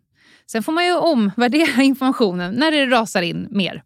Sen 0.50 0.62
får 0.62 0.72
man 0.72 0.86
ju 0.86 0.96
omvärdera 0.96 1.82
informationen 1.82 2.54
när 2.54 2.70
det 2.70 2.86
rasar 2.86 3.22
in 3.22 3.48
mer 3.50 3.82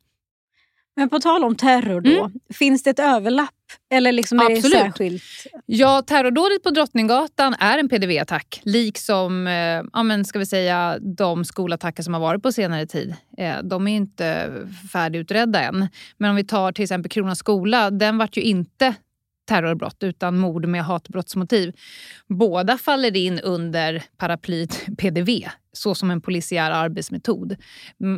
men 0.96 1.08
på 1.08 1.18
tal 1.20 1.44
om 1.44 1.56
terror 1.56 2.00
då, 2.00 2.30
finns 2.54 2.82
det 2.82 2.90
ett 2.90 2.98
överlapp? 2.98 3.50
Eller 3.94 4.12
liksom 4.12 4.38
är 4.38 4.42
det 4.42 4.46
Mm. 4.46 4.58
Absolut. 4.58 4.78
särskilt? 4.80 5.22
Ja, 5.66 6.02
terrordådet 6.06 6.62
på 6.62 6.70
Drottninggatan 6.70 7.54
är 7.58 7.78
en 7.78 7.88
PDV-attack. 7.88 8.60
Liksom 8.64 9.46
eh, 9.46 9.82
ja, 9.92 10.02
men 10.02 10.24
ska 10.24 10.38
vi 10.38 10.46
säga, 10.46 10.98
de 11.16 11.44
skolattacker 11.44 12.02
som 12.02 12.14
har 12.14 12.20
varit 12.20 12.42
på 12.42 12.52
senare 12.52 12.86
tid. 12.86 13.14
Eh, 13.38 13.54
de 13.62 13.88
är 13.88 13.96
inte 13.96 14.50
färdigutredda 14.92 15.60
än. 15.60 15.88
Men 16.16 16.30
om 16.30 16.36
vi 16.36 16.44
tar 16.44 16.72
till 16.72 16.82
exempel 16.82 17.10
Kronans 17.10 17.38
skola, 17.38 17.90
den 17.90 18.18
vart 18.18 18.36
ju 18.36 18.42
inte 18.42 18.94
terrorbrott 19.50 20.02
utan 20.02 20.38
mord 20.38 20.66
med 20.66 20.84
hatbrottsmotiv. 20.84 21.72
Båda 22.28 22.78
faller 22.78 23.16
in 23.16 23.40
under 23.40 24.02
paraplyet 24.16 24.86
PDV, 24.98 25.48
så 25.72 25.94
som 25.94 26.10
en 26.10 26.20
polisiär 26.20 26.70
arbetsmetod. 26.70 27.56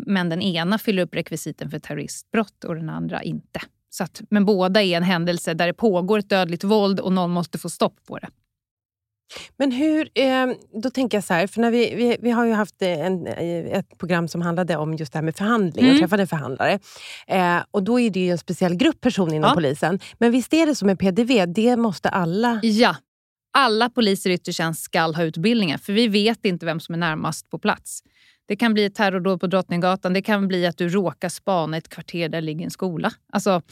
Men 0.07 0.29
den 0.29 0.43
ena 0.43 0.79
fyller 0.79 1.03
upp 1.03 1.15
rekvisiten 1.15 1.71
för 1.71 1.79
terroristbrott 1.79 2.65
och 2.65 2.75
den 2.75 2.89
andra 2.89 3.23
inte. 3.23 3.61
Så 3.91 4.05
att, 4.05 4.23
men 4.31 4.45
båda 4.45 4.83
är 4.83 4.97
en 4.97 5.03
händelse 5.03 5.55
där 5.55 5.67
det 5.67 5.75
pågår 5.75 6.19
ett 6.19 6.29
dödligt 6.29 6.65
våld 6.65 7.01
och 7.01 7.13
någon 7.13 7.31
måste 7.31 7.59
få 7.59 7.69
stopp 7.71 8.07
på 8.07 8.19
det. 8.19 8.29
Men 9.57 9.73
hur, 9.73 10.09
eh, 10.15 10.47
då 10.83 10.91
tänker 10.91 11.17
jag 11.17 11.25
så 11.25 11.35
här, 11.35 11.47
för 11.47 11.61
när 11.61 11.71
vi, 11.71 11.95
vi, 11.95 12.17
vi 12.21 12.31
har 12.31 12.45
ju 12.47 12.53
haft 12.53 12.83
eh, 12.83 13.07
en, 13.07 13.27
eh, 13.27 13.79
ett 13.79 13.99
program 13.99 14.29
som 14.29 14.43
handlade 14.43 14.77
om 14.77 14.95
just 14.95 15.13
det 15.13 15.19
här 15.19 15.25
med 15.25 15.37
förhandling. 15.37 15.85
Mm. 15.85 15.97
Jag 15.97 16.01
träffade 16.03 16.23
en 16.23 16.29
förhandlare. 16.29 16.79
Eh, 17.27 17.57
och 17.71 17.83
då 17.83 18.01
är 18.01 18.11
det 18.11 18.21
ju 18.21 18.31
en 18.31 18.39
speciell 18.39 18.75
grupp 18.75 19.01
personer 19.01 19.35
inom 19.35 19.49
Ja. 19.49 19.55
polisen. 19.55 20.01
Men 20.19 20.33
visst 20.33 20.55
är 20.55 20.67
det 20.67 20.75
som 20.75 20.87
med 20.87 20.99
PDV, 20.99 21.47
det 21.47 21.77
måste 21.77 22.09
alla... 22.09 22.61
Ja. 22.63 22.97
Alla 23.55 23.91
poliser 23.91 24.31
i 24.31 24.35
yttre 24.35 24.53
tjänst 24.53 24.83
ska 24.83 25.01
ha 25.01 25.23
utbildningar 25.23 25.79
för 25.79 25.93
vi 25.93 26.09
vet 26.09 26.45
inte 26.45 26.67
vem 26.67 26.81
som 26.81 26.95
är 26.95 26.99
närmast 26.99 27.51
på 27.51 27.59
plats. 27.59 28.03
Det 28.49 28.57
kan 28.57 28.75
bli 28.75 28.85
ett 28.85 28.95
terrordåd 28.95 29.41
på 29.41 29.47
Drottninggatan. 29.47 30.13
Det 30.13 30.23
kan 30.23 30.49
bli 30.49 30.67
att 30.67 30.79
du 30.79 30.89
råkar 30.89 31.29
spana 31.29 31.77
ett 31.77 31.89
kvarter 31.89 32.29
där 32.29 32.41
det 32.41 32.47
ligger 32.47 32.65
en 32.65 32.71
skola. 32.71 33.13
Alltså, 33.33 33.63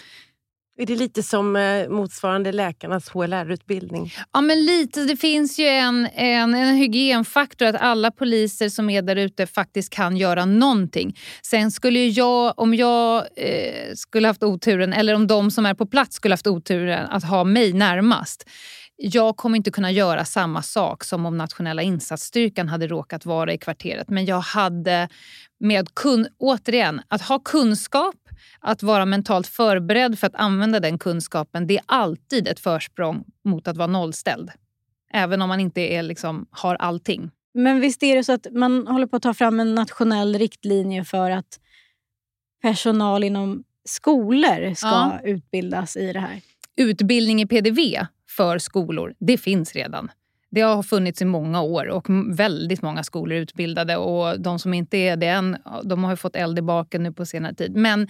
är 0.80 0.86
det 0.86 0.96
lite 0.96 1.22
som 1.22 1.56
eh, 1.56 1.88
motsvarande 1.88 2.52
läkarnas 2.52 3.08
HLR-utbildning? 3.08 4.12
Ja, 4.32 4.40
men 4.40 4.64
lite. 4.64 5.00
Det 5.00 5.16
finns 5.16 5.58
ju 5.58 5.66
en, 5.66 6.08
en, 6.14 6.54
en 6.54 6.76
hygienfaktor 6.76 7.66
att 7.66 7.76
alla 7.76 8.10
poliser 8.10 8.68
som 8.68 8.90
är 8.90 9.02
där 9.02 9.16
ute 9.16 9.46
faktiskt 9.46 9.92
kan 9.92 10.16
göra 10.16 10.44
någonting. 10.44 11.18
Sen 11.42 11.70
skulle 11.70 11.98
ju 11.98 12.08
jag, 12.08 12.54
om 12.56 12.74
jag 12.74 13.24
eh, 13.36 13.94
skulle 13.94 14.26
haft 14.26 14.42
oturen, 14.42 14.92
eller 14.92 15.14
om 15.14 15.26
de 15.26 15.50
som 15.50 15.66
är 15.66 15.74
på 15.74 15.86
plats 15.86 16.16
skulle 16.16 16.32
haft 16.32 16.46
oturen 16.46 17.06
att 17.06 17.24
ha 17.24 17.44
mig 17.44 17.72
närmast. 17.72 18.48
Jag 19.02 19.36
kommer 19.36 19.56
inte 19.56 19.70
kunna 19.70 19.90
göra 19.90 20.24
samma 20.24 20.62
sak 20.62 21.04
som 21.04 21.26
om 21.26 21.38
nationella 21.38 21.82
insatsstyrkan 21.82 22.68
hade 22.68 22.86
råkat 22.86 23.26
vara 23.26 23.52
i 23.52 23.58
kvarteret. 23.58 24.08
Men 24.08 24.24
jag 24.24 24.40
hade 24.40 25.08
med 25.60 25.94
kun, 25.94 26.26
återigen, 26.38 27.02
att 27.08 27.22
ha 27.22 27.38
kunskap, 27.38 28.14
att 28.60 28.82
vara 28.82 29.06
mentalt 29.06 29.46
förberedd 29.46 30.18
för 30.18 30.26
att 30.26 30.34
använda 30.34 30.80
den 30.80 30.98
kunskapen, 30.98 31.66
det 31.66 31.76
är 31.76 31.82
alltid 31.86 32.48
ett 32.48 32.60
försprång 32.60 33.24
mot 33.44 33.68
att 33.68 33.76
vara 33.76 33.86
nollställd. 33.86 34.50
Även 35.12 35.42
om 35.42 35.48
man 35.48 35.60
inte 35.60 35.80
är, 35.80 36.02
liksom, 36.02 36.46
har 36.50 36.74
allting. 36.74 37.30
Men 37.54 37.80
visst 37.80 38.02
är 38.02 38.16
det 38.16 38.24
så 38.24 38.32
att 38.32 38.46
man 38.52 38.86
håller 38.86 39.06
på 39.06 39.16
att 39.16 39.22
ta 39.22 39.34
fram 39.34 39.60
en 39.60 39.74
nationell 39.74 40.38
riktlinje 40.38 41.04
för 41.04 41.30
att 41.30 41.60
personal 42.62 43.24
inom 43.24 43.64
skolor 43.84 44.74
ska 44.74 44.88
Ja. 44.88 45.20
utbildas 45.24 45.96
i 45.96 46.12
det 46.12 46.20
här? 46.20 46.40
Utbildning 46.76 47.42
i 47.42 47.46
PDV 47.46 48.06
för 48.40 48.58
skolor, 48.58 49.14
det 49.18 49.38
finns 49.38 49.72
redan. 49.72 50.10
Det 50.50 50.60
har 50.60 50.82
funnits 50.82 51.22
i 51.22 51.24
många 51.24 51.62
år 51.62 51.88
och 51.88 52.06
väldigt 52.30 52.82
många 52.82 53.02
skolor 53.02 53.36
är 53.36 53.40
utbildade. 53.40 53.96
Och 53.96 54.40
De 54.40 54.58
som 54.58 54.74
inte 54.74 54.96
är 54.96 55.16
det 55.16 55.26
än, 55.26 55.56
de 55.84 56.04
har 56.04 56.16
fått 56.16 56.36
eld 56.36 56.58
i 56.58 56.62
baken 56.62 57.02
nu 57.02 57.12
på 57.12 57.26
senare 57.26 57.54
tid. 57.54 57.76
Men 57.76 58.08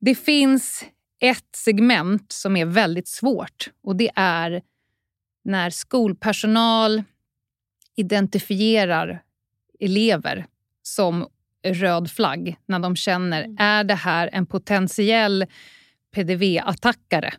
det 0.00 0.14
finns 0.14 0.84
ett 1.20 1.56
segment 1.56 2.32
som 2.32 2.56
är 2.56 2.64
väldigt 2.64 3.08
svårt 3.08 3.70
och 3.82 3.96
det 3.96 4.10
är 4.16 4.62
när 5.44 5.70
skolpersonal 5.70 7.02
identifierar 7.96 9.22
elever 9.80 10.46
som 10.82 11.26
röd 11.64 12.10
flagg 12.10 12.56
när 12.66 12.78
de 12.78 12.96
känner 12.96 13.56
är 13.58 13.84
det 13.84 13.94
här 13.94 14.30
en 14.32 14.46
potentiell 14.46 15.46
PDV-attackare. 16.14 17.32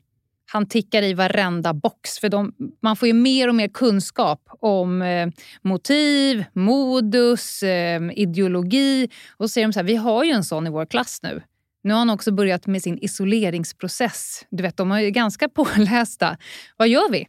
Han 0.52 0.68
tickar 0.68 1.04
i 1.04 1.14
varenda 1.14 1.74
box. 1.74 2.20
För 2.20 2.30
de, 2.30 2.54
man 2.82 2.96
får 2.96 3.08
ju 3.08 3.14
mer 3.14 3.48
och 3.48 3.56
mer 3.56 3.68
kunskap 3.68 4.42
om 4.60 5.02
eh, 5.02 5.28
motiv, 5.62 6.44
modus, 6.54 7.64
eh, 7.64 8.02
ideologi. 8.14 9.10
Och 9.38 9.46
så 9.46 9.50
säger 9.50 9.68
de 9.68 9.74
så 9.74 9.80
här, 9.80 9.88
vi 9.88 9.96
har 9.96 10.24
ju 10.24 10.32
en 10.32 10.44
sån 10.44 10.68
i 10.68 10.70
vår 10.70 10.86
klass 10.86 11.20
nu. 11.24 11.42
Nu 11.84 11.94
har 11.94 12.00
han 12.00 12.10
också 12.10 12.32
börjat 12.32 12.68
med 12.68 12.84
sin 12.84 12.98
isoleringsprocess. 12.98 14.46
Du 14.50 14.64
vet, 14.64 14.78
de 14.78 14.92
är 14.92 15.00
ju 15.00 15.12
ganska 15.12 15.50
pålästa. 15.56 16.38
Vad 16.78 16.88
gör 16.88 17.12
vi? 17.12 17.28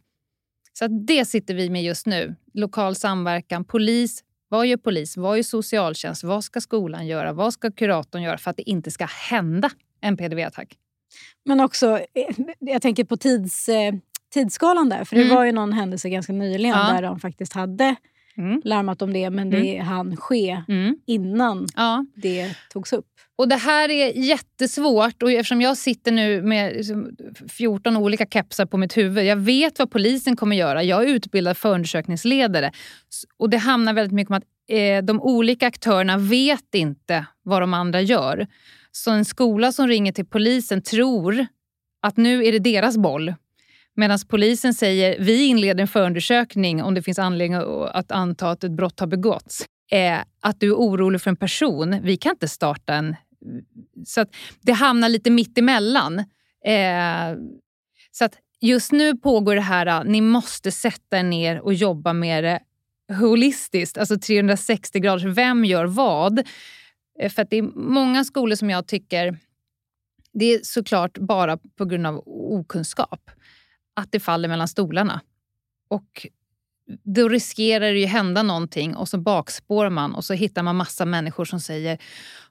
Så 0.73 0.85
att 0.85 1.07
det 1.07 1.25
sitter 1.25 1.53
vi 1.53 1.69
med 1.69 1.83
just 1.83 2.05
nu. 2.05 2.35
Lokal 2.53 2.95
samverkan, 2.95 3.65
polis. 3.65 4.23
Vad 4.49 4.67
gör 4.67 4.77
polis? 4.77 5.17
Vad 5.17 5.37
gör 5.37 5.43
socialtjänst? 5.43 6.23
Vad 6.23 6.43
ska 6.43 6.61
skolan 6.61 7.07
göra? 7.07 7.33
Vad 7.33 7.53
ska 7.53 7.71
kuratorn 7.71 8.21
göra 8.21 8.37
för 8.37 8.51
att 8.51 8.57
det 8.57 8.69
inte 8.69 8.91
ska 8.91 9.05
hända 9.05 9.69
en 10.01 10.17
PDV-attack? 10.17 10.77
Men 11.45 11.59
också, 11.59 11.97
eh, 11.97 12.35
jag 12.59 12.81
tänker 12.81 13.03
på 13.03 13.17
tids, 13.17 13.69
eh, 13.69 13.93
tidsskalan 14.33 14.89
där. 14.89 15.05
För 15.05 15.15
det 15.15 15.21
Mm. 15.21 15.35
var 15.35 15.45
ju 15.45 15.51
någon 15.51 15.73
händelse 15.73 16.09
ganska 16.09 16.33
nyligen 16.33 16.77
Ja. 16.77 16.93
där 16.93 17.01
de 17.01 17.19
faktiskt 17.19 17.53
hade 17.53 17.95
larmat 18.63 19.01
om 19.01 19.13
det 19.13 19.29
men 19.29 19.49
det 19.49 19.77
hann 19.77 20.17
ske 20.17 20.61
Mm. 20.67 20.95
innan 21.05 21.67
det 22.15 22.55
togs 22.73 22.93
upp. 22.93 23.05
Och 23.35 23.47
Det 23.49 23.55
här 23.55 23.89
är 23.89 24.17
jättesvårt 24.17 25.23
och 25.23 25.31
eftersom 25.31 25.61
jag 25.61 25.77
sitter 25.77 26.11
nu 26.11 26.41
med 26.41 26.73
liksom 26.73 27.09
14 27.49 27.97
olika 27.97 28.25
kepsar 28.25 28.65
på 28.65 28.77
mitt 28.77 28.97
huvud. 28.97 29.25
Jag 29.25 29.35
vet 29.35 29.79
vad 29.79 29.91
polisen 29.91 30.35
kommer 30.35 30.55
göra. 30.55 30.83
Jag 30.83 31.03
är 31.03 31.07
utbildad 31.07 31.57
förundersökningsledare. 31.57 32.71
Och 33.37 33.49
Det 33.49 33.57
handlar 33.57 33.93
väldigt 33.93 34.13
mycket 34.13 34.29
om 34.29 34.35
att 34.37 34.43
eh, 34.71 35.03
de 35.03 35.21
olika 35.21 35.67
aktörerna 35.67 36.17
vet 36.17 36.75
inte 36.75 37.25
vad 37.43 37.61
de 37.61 37.73
andra 37.73 38.01
gör. 38.01 38.47
Så 38.91 39.11
en 39.11 39.25
skola 39.25 39.71
som 39.71 39.87
ringer 39.87 40.11
till 40.11 40.25
polisen 40.25 40.81
tror 40.81 41.47
att 42.01 42.17
nu 42.17 42.45
är 42.45 42.51
det 42.51 42.59
deras 42.59 42.97
boll. 42.97 43.33
Medan 43.95 44.19
polisen 44.27 44.73
säger 44.73 45.19
vi 45.19 45.45
inleder 45.45 45.81
en 45.81 45.87
förundersökning 45.87 46.83
om 46.83 46.93
det 46.93 47.01
finns 47.01 47.19
anledning 47.19 47.59
att 47.91 48.11
anta 48.11 48.49
att 48.49 48.63
ett 48.63 48.71
brott 48.71 48.99
har 48.99 49.07
begåtts. 49.07 49.65
Eh, 49.91 50.19
att 50.41 50.59
du 50.59 50.67
är 50.67 50.75
orolig 50.75 51.21
för 51.21 51.29
en 51.29 51.35
person, 51.35 51.99
vi 52.03 52.17
kan 52.17 52.31
inte 52.31 52.47
starta 52.47 52.93
en... 52.93 53.15
Så 54.05 54.21
att 54.21 54.29
det 54.61 54.71
hamnar 54.71 55.09
lite 55.09 55.29
mitt 55.29 55.57
emellan. 55.57 56.19
Eh, 56.65 57.37
så 58.11 58.25
att 58.25 58.33
just 58.61 58.91
nu 58.91 59.17
pågår 59.17 59.55
det 59.55 59.61
här, 59.61 60.03
ni 60.03 60.21
måste 60.21 60.71
sätta 60.71 61.19
er 61.19 61.23
ner 61.23 61.59
och 61.59 61.73
jobba 61.73 62.13
med 62.13 62.43
det 62.43 62.59
holistiskt, 63.15 63.97
alltså 63.97 64.19
360 64.19 64.99
graders. 64.99 65.23
Vem 65.23 65.65
gör 65.65 65.85
vad? 65.85 66.47
Eh, 67.19 67.31
för 67.31 67.41
att 67.41 67.49
det 67.49 67.57
är 67.57 67.63
många 67.75 68.23
skolor 68.23 68.55
som 68.55 68.69
jag 68.69 68.87
tycker, 68.87 69.37
det 70.31 70.45
är 70.45 70.59
såklart 70.63 71.17
bara 71.17 71.57
på 71.57 71.85
grund 71.85 72.07
av 72.07 72.23
okunskap, 72.25 73.31
att 73.93 74.11
det 74.11 74.19
faller 74.19 74.47
mellan 74.49 74.67
stolarna. 74.67 75.21
Och 75.87 76.27
då 77.03 77.29
riskerar 77.29 77.93
det 77.93 77.99
ju 77.99 78.05
hända 78.05 78.43
någonting 78.43 78.95
och 78.95 79.09
så 79.09 79.17
bakspår 79.17 79.89
man 79.89 80.15
och 80.15 80.25
så 80.25 80.33
hittar 80.33 80.63
man 80.63 80.75
massa 80.75 81.05
människor 81.05 81.45
som 81.45 81.59
säger 81.59 81.97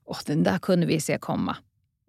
Åh, 0.04 0.18
den 0.26 0.42
där 0.42 0.58
kunde 0.58 0.86
vi 0.86 1.00
se 1.00 1.18
komma. 1.18 1.56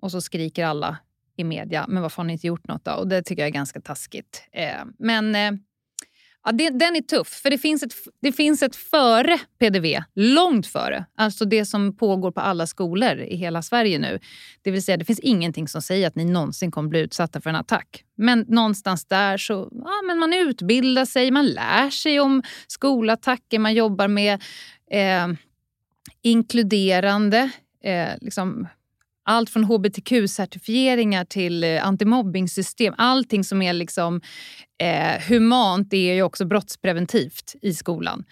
Och 0.02 0.12
så 0.12 0.22
skriker 0.22 0.66
alla 0.66 0.98
i 1.36 1.44
media, 1.44 1.86
men 1.88 2.02
varför 2.02 2.18
har 2.18 2.28
ni 2.28 2.34
inte 2.34 2.48
gjort 2.48 2.68
något 2.68 2.86
då? 2.86 2.92
Och 2.92 3.08
det 3.08 3.24
tycker 3.24 3.42
jag 3.42 3.48
är 3.48 3.54
ganska 3.54 3.82
taskigt. 3.82 4.44
Eh, 4.52 4.86
men 4.98 5.36
eh, 5.36 5.52
ja, 6.46 6.52
det, 6.52 6.70
den 6.70 6.96
är 6.96 7.02
tuff, 7.02 7.28
för 7.28 7.50
det 7.50 7.58
finns, 7.58 7.84
ett, 7.84 7.94
det 8.22 8.32
finns 8.32 8.64
ett 8.64 8.76
före 8.76 9.40
PDV, 9.60 10.04
långt 10.16 10.68
före. 10.68 11.06
Alltså 11.18 11.46
det 11.46 11.66
som 11.66 11.98
pågår 11.98 12.32
på 12.32 12.42
alla 12.42 12.68
skolor 12.68 13.18
i 13.20 13.36
hela 13.36 13.62
Sverige 13.62 14.00
nu. 14.00 14.20
Det 14.62 14.72
vill 14.72 14.84
säga, 14.84 14.98
det 14.98 15.06
finns 15.06 15.20
ingenting 15.20 15.68
som 15.68 15.82
säger 15.82 16.08
att 16.08 16.16
ni 16.16 16.26
någonsin 16.26 16.72
kommer 16.72 16.90
bli 16.90 17.00
utsatta 17.00 17.42
för 17.42 17.50
en 17.50 17.56
attack. 17.56 18.04
Men 18.18 18.46
någonstans 18.48 19.06
där 19.06 19.38
så 19.38 19.70
ja, 19.72 20.02
men 20.08 20.20
man 20.20 20.34
utbildar 20.34 21.06
sig, 21.06 21.32
man 21.32 21.48
lär 21.48 21.90
sig 21.90 22.20
om 22.20 22.44
skolattacker, 22.68 23.60
man 23.60 23.74
jobbar 23.74 24.08
med 24.08 24.42
eh, 24.92 25.28
inkluderande 26.22 27.50
eh, 27.84 28.10
liksom, 28.22 28.68
allt 29.24 29.50
från 29.50 29.64
hbtq-certifieringar 29.64 31.26
till 31.26 31.64
eh, 31.64 31.88
antimobbningssystem. 31.88 32.94
Allting 32.98 33.44
som 33.44 33.62
är 33.62 33.74
liksom, 33.74 34.22
eh, 34.82 35.22
humant 35.28 35.94
är 35.94 36.14
ju 36.14 36.22
också 36.24 36.46
brottspreventivt 36.46 37.56
i 37.62 37.74
skolan. 37.74 38.24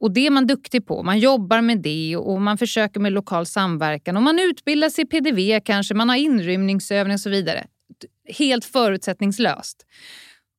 Och 0.00 0.14
Det 0.14 0.26
är 0.26 0.30
man 0.30 0.46
duktig 0.46 0.86
på. 0.86 1.02
Man 1.02 1.18
jobbar 1.18 1.60
med 1.60 1.82
det 1.82 2.16
och 2.16 2.42
man 2.42 2.58
försöker 2.58 3.00
med 3.00 3.12
lokal 3.12 3.46
samverkan. 3.46 4.16
Och 4.16 4.22
Man 4.22 4.38
utbildar 4.38 4.88
sig 4.88 5.04
i 5.04 5.06
PDV 5.06 5.60
kanske, 5.64 5.94
man 5.94 6.08
har 6.08 6.16
inrymningsövning 6.16 7.14
och 7.14 7.20
så 7.20 7.30
vidare. 7.30 7.66
Helt 8.28 8.64
förutsättningslöst. 8.64 9.86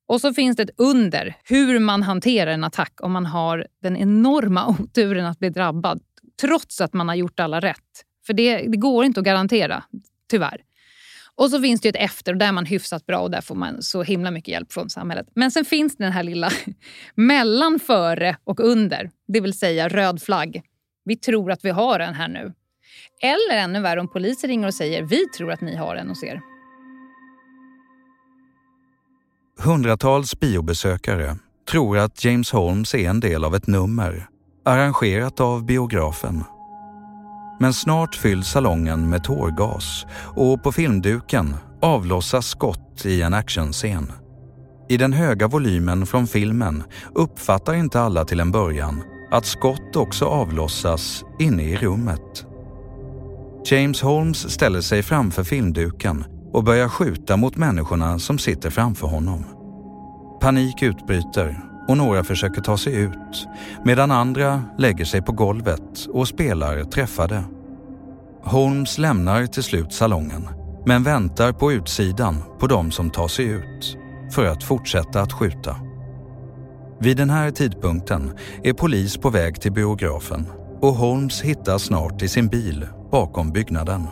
Och 0.07 0.21
så 0.21 0.33
finns 0.33 0.57
det 0.57 0.63
ett 0.63 0.69
under 0.77 1.35
hur 1.43 1.79
man 1.79 2.03
hanterar 2.03 2.51
en 2.51 2.63
attack 2.63 2.93
om 3.01 3.11
man 3.11 3.25
har 3.25 3.67
den 3.81 3.97
enorma 3.97 4.67
oturen 4.79 5.25
att 5.25 5.39
bli 5.39 5.49
drabbad 5.49 6.01
trots 6.41 6.81
att 6.81 6.93
man 6.93 7.07
har 7.07 7.15
gjort 7.15 7.39
alla 7.39 7.59
rätt. 7.59 8.06
För 8.27 8.33
det, 8.33 8.57
det 8.57 8.77
går 8.77 9.05
inte 9.05 9.19
att 9.19 9.25
garantera, 9.25 9.83
tyvärr. 10.29 10.61
Och 11.35 11.49
så 11.49 11.61
finns 11.61 11.81
det 11.81 11.89
ett 11.89 11.95
efter 11.95 12.33
och 12.33 12.37
där 12.37 12.47
är 12.47 12.51
man 12.51 12.65
hyfsat 12.65 13.05
bra 13.05 13.19
och 13.19 13.31
där 13.31 13.41
får 13.41 13.55
man 13.55 13.81
så 13.81 14.03
himla 14.03 14.31
mycket 14.31 14.47
hjälp 14.47 14.73
från 14.73 14.89
samhället. 14.89 15.27
Men 15.35 15.51
sen 15.51 15.65
finns 15.65 15.97
den 15.97 16.11
här 16.11 16.23
lilla 16.23 16.49
mellan 17.15 17.79
före 17.79 18.37
och 18.43 18.59
under, 18.59 19.11
det 19.27 19.41
vill 19.41 19.53
säga 19.53 19.89
röd 19.89 20.21
flagg. 20.21 20.61
Vi 21.05 21.15
tror 21.15 21.51
att 21.51 21.65
vi 21.65 21.69
har 21.69 21.99
en 21.99 22.13
här 22.13 22.27
nu. 22.27 22.53
Eller 23.21 23.63
ännu 23.63 23.81
värre 23.81 23.99
om 23.99 24.07
polisen 24.07 24.49
ringer 24.49 24.67
och 24.67 24.73
säger 24.73 25.03
vi 25.03 25.27
tror 25.37 25.51
att 25.51 25.61
ni 25.61 25.75
har 25.75 25.95
en 25.95 26.09
hos 26.09 26.23
er. 26.23 26.41
Hundratals 29.59 30.39
biobesökare 30.39 31.35
tror 31.69 31.97
att 31.97 32.25
James 32.25 32.51
Holmes 32.51 32.95
är 32.95 33.09
en 33.09 33.19
del 33.19 33.43
av 33.43 33.55
ett 33.55 33.67
nummer 33.67 34.27
arrangerat 34.67 35.39
av 35.39 35.65
biografen. 35.65 36.43
Men 37.59 37.73
snart 37.73 38.15
fylls 38.15 38.47
salongen 38.47 39.09
med 39.09 39.23
tårgas 39.23 40.05
och 40.35 40.63
på 40.63 40.71
filmduken 40.71 41.55
avlossas 41.81 42.47
skott 42.47 43.05
i 43.05 43.21
en 43.21 43.33
actionscen. 43.33 44.11
I 44.89 44.97
den 44.97 45.13
höga 45.13 45.47
volymen 45.47 46.05
från 46.05 46.27
filmen 46.27 46.83
uppfattar 47.15 47.73
inte 47.73 48.01
alla 48.01 48.25
till 48.25 48.39
en 48.39 48.51
början 48.51 49.03
att 49.31 49.45
skott 49.45 49.95
också 49.95 50.25
avlossas 50.25 51.23
inne 51.39 51.63
i 51.63 51.77
rummet. 51.77 52.45
James 53.65 54.01
Holmes 54.01 54.49
ställer 54.49 54.81
sig 54.81 55.03
framför 55.03 55.43
filmduken 55.43 56.25
och 56.53 56.63
börjar 56.63 56.89
skjuta 56.89 57.37
mot 57.37 57.57
människorna 57.57 58.19
som 58.19 58.37
sitter 58.37 58.69
framför 58.69 59.07
honom. 59.07 59.45
Panik 60.41 60.81
utbryter 60.81 61.59
och 61.87 61.97
några 61.97 62.23
försöker 62.23 62.61
ta 62.61 62.77
sig 62.77 62.95
ut 62.95 63.47
medan 63.83 64.11
andra 64.11 64.63
lägger 64.77 65.05
sig 65.05 65.21
på 65.21 65.31
golvet 65.31 66.07
och 66.13 66.27
spelar 66.27 66.83
träffade. 66.83 67.43
Holmes 68.43 68.97
lämnar 68.97 69.45
till 69.45 69.63
slut 69.63 69.93
salongen 69.93 70.49
men 70.85 71.03
väntar 71.03 71.51
på 71.51 71.71
utsidan 71.71 72.43
på 72.59 72.67
de 72.67 72.91
som 72.91 73.09
tar 73.09 73.27
sig 73.27 73.45
ut 73.45 73.97
för 74.31 74.45
att 74.45 74.63
fortsätta 74.63 75.21
att 75.21 75.33
skjuta. 75.33 75.75
Vid 76.99 77.17
den 77.17 77.29
här 77.29 77.51
tidpunkten 77.51 78.31
är 78.63 78.73
polis 78.73 79.17
på 79.17 79.29
väg 79.29 79.61
till 79.61 79.71
biografen 79.71 80.45
och 80.81 80.93
Holmes 80.93 81.41
hittas 81.41 81.83
snart 81.83 82.21
i 82.21 82.27
sin 82.27 82.47
bil 82.47 82.87
bakom 83.11 83.51
byggnaden. 83.51 84.07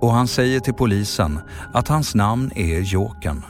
Och 0.00 0.12
han 0.12 0.28
säger 0.28 0.60
till 0.60 0.74
polisen 0.74 1.38
att 1.74 1.88
hans 1.88 2.14
namn 2.14 2.50
är 2.56 2.80
Jokern 2.80 3.42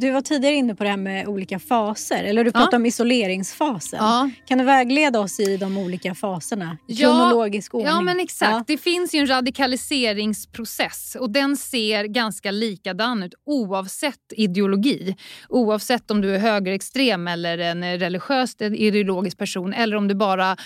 Du 0.00 0.10
var 0.10 0.20
tidigare 0.20 0.54
inne 0.54 0.74
på 0.74 0.84
det 0.84 0.90
här 0.90 0.96
med 0.96 1.28
olika 1.28 1.58
faser, 1.58 2.24
eller 2.24 2.44
du 2.44 2.52
pratade 2.52 2.68
ja. 2.72 2.76
om 2.76 2.86
isoleringsfasen. 2.86 3.98
Ja. 4.02 4.30
Kan 4.46 4.58
du 4.58 4.64
vägleda 4.64 5.20
oss 5.20 5.40
i 5.40 5.56
de 5.56 5.78
olika 5.78 6.14
faserna? 6.14 6.76
Kronologisk 6.98 7.74
ja, 7.74 7.78
ordning. 7.78 7.94
Ja, 7.94 8.00
men 8.00 8.20
exakt. 8.20 8.50
Ja. 8.50 8.64
Det 8.66 8.78
finns 8.78 9.14
ju 9.14 9.18
en 9.18 9.26
radikaliseringsprocess 9.26 11.16
och 11.20 11.30
den 11.30 11.56
ser 11.56 12.04
ganska 12.04 12.50
likadan 12.50 13.22
ut 13.22 13.34
oavsett 13.46 14.32
ideologi. 14.36 15.16
Oavsett 15.48 16.10
om 16.10 16.20
du 16.20 16.34
är 16.34 16.38
högerextrem 16.38 17.28
eller 17.28 17.58
en 17.58 17.98
religiöst 17.98 18.62
ideologisk 18.62 19.38
person 19.38 19.72
eller 19.72 19.96
om 19.96 20.08
du 20.08 20.14
bara 20.14 20.56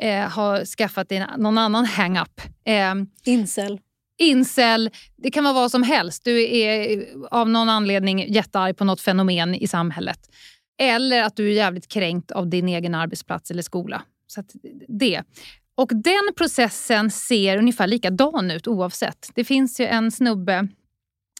eh, 0.00 0.28
har 0.28 0.64
skaffat 0.64 1.08
dig 1.08 1.26
någon 1.38 1.58
annan 1.58 1.84
hang-up. 1.84 2.40
Eh, 2.64 2.94
Incel 3.24 3.78
incel, 4.18 4.90
det 5.16 5.30
kan 5.30 5.44
vara 5.44 5.54
vad 5.54 5.70
som 5.70 5.82
helst. 5.82 6.24
Du 6.24 6.56
är 6.56 7.06
av 7.30 7.48
någon 7.48 7.68
anledning 7.68 8.32
jättearg 8.32 8.76
på 8.76 8.84
något 8.84 9.00
fenomen 9.00 9.54
i 9.54 9.66
samhället. 9.66 10.18
Eller 10.80 11.22
att 11.22 11.36
du 11.36 11.48
är 11.48 11.52
jävligt 11.52 11.88
kränkt 11.88 12.30
av 12.30 12.48
din 12.48 12.68
egen 12.68 12.94
arbetsplats 12.94 13.50
eller 13.50 13.62
skola. 13.62 14.02
Så 14.26 14.42
det. 14.88 15.22
Och 15.74 15.90
den 15.92 16.34
processen 16.36 17.10
ser 17.10 17.58
ungefär 17.58 17.86
likadan 17.86 18.50
ut 18.50 18.68
oavsett. 18.68 19.30
Det 19.34 19.44
finns 19.44 19.80
ju 19.80 19.86
en 19.86 20.10
snubbe 20.10 20.68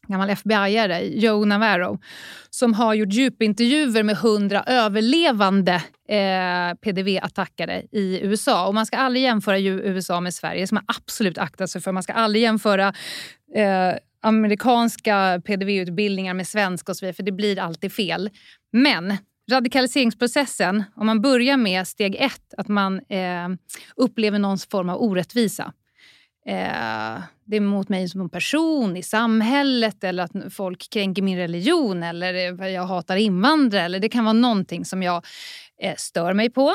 gammal 0.08 0.30
FBI-are, 0.30 1.00
Joe 1.00 1.44
Navarro, 1.44 1.98
som 2.50 2.74
har 2.74 2.94
gjort 2.94 3.12
djupintervjuer 3.12 4.02
med 4.02 4.16
hundra 4.16 4.62
överlevande 4.62 5.74
eh, 6.08 6.74
PDV-attackare 6.80 7.82
i 7.92 8.20
USA. 8.22 8.66
Och 8.66 8.74
Man 8.74 8.86
ska 8.86 8.96
aldrig 8.96 9.22
jämföra 9.22 9.58
USA 9.58 10.20
med 10.20 10.34
Sverige, 10.34 10.66
som 10.66 10.74
man 10.74 10.84
absolut 10.86 11.38
aktar 11.38 11.66
sig 11.66 11.80
för. 11.80 11.92
Man 11.92 12.02
ska 12.02 12.12
aldrig 12.12 12.42
jämföra 12.42 12.88
eh, 13.54 13.94
amerikanska 14.22 15.42
PDV-utbildningar 15.44 16.34
med 16.34 16.48
svenska 16.48 16.92
och 16.92 16.96
så 16.96 17.04
vidare, 17.04 17.14
för 17.14 17.22
det 17.22 17.32
blir 17.32 17.58
alltid 17.58 17.92
fel. 17.92 18.30
Men 18.72 19.16
radikaliseringsprocessen, 19.50 20.84
om 20.96 21.06
man 21.06 21.20
börjar 21.20 21.56
med 21.56 21.88
steg 21.88 22.16
ett, 22.18 22.54
att 22.56 22.68
man 22.68 22.98
eh, 23.08 23.48
upplever 23.96 24.38
någon 24.38 24.58
form 24.58 24.88
av 24.88 25.02
orättvisa 25.02 25.72
eh, 26.46 27.22
det 27.44 27.56
är 27.56 27.60
mot 27.60 27.88
mig 27.88 28.08
som 28.08 28.30
person 28.30 28.96
i 28.96 29.02
samhället 29.02 30.04
eller 30.04 30.22
att 30.22 30.54
folk 30.54 30.90
kränker 30.90 31.22
min 31.22 31.38
religion 31.38 32.02
eller 32.02 32.60
eh, 32.62 32.68
jag 32.68 32.82
hatar 32.82 33.16
invandrare. 33.16 33.82
Eller 33.82 34.00
det 34.00 34.08
kan 34.08 34.24
vara 34.24 34.32
någonting 34.32 34.84
som 34.84 35.02
jag 35.02 35.24
eh, 35.82 35.94
stör 35.96 36.32
mig 36.32 36.50
på. 36.50 36.74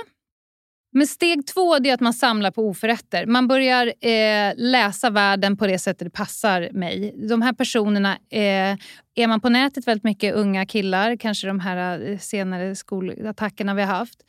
Men 0.91 1.07
steg 1.07 1.47
två 1.47 1.75
är 1.75 1.93
att 1.93 1.99
man 1.99 2.13
samlar 2.13 2.51
på 2.51 2.67
oförrätter. 2.69 3.25
Man 3.25 3.47
börjar 3.47 3.87
eh, 3.87 4.53
läsa 4.55 5.09
världen 5.09 5.57
på 5.57 5.67
det 5.67 5.79
sättet 5.79 6.05
det 6.05 6.09
passar 6.09 6.69
mig. 6.71 7.13
De 7.29 7.41
här 7.41 7.53
personerna, 7.53 8.17
eh, 8.29 8.75
är 9.15 9.27
man 9.27 9.41
på 9.41 9.49
nätet 9.49 9.87
väldigt 9.87 10.03
mycket 10.03 10.35
unga 10.35 10.65
killar, 10.65 11.15
kanske 11.15 11.47
de 11.47 11.59
här 11.59 12.09
eh, 12.09 12.17
senare 12.17 12.75
skolattackerna 12.75 13.73
vi 13.73 13.81
har 13.81 13.95
haft, 13.95 14.19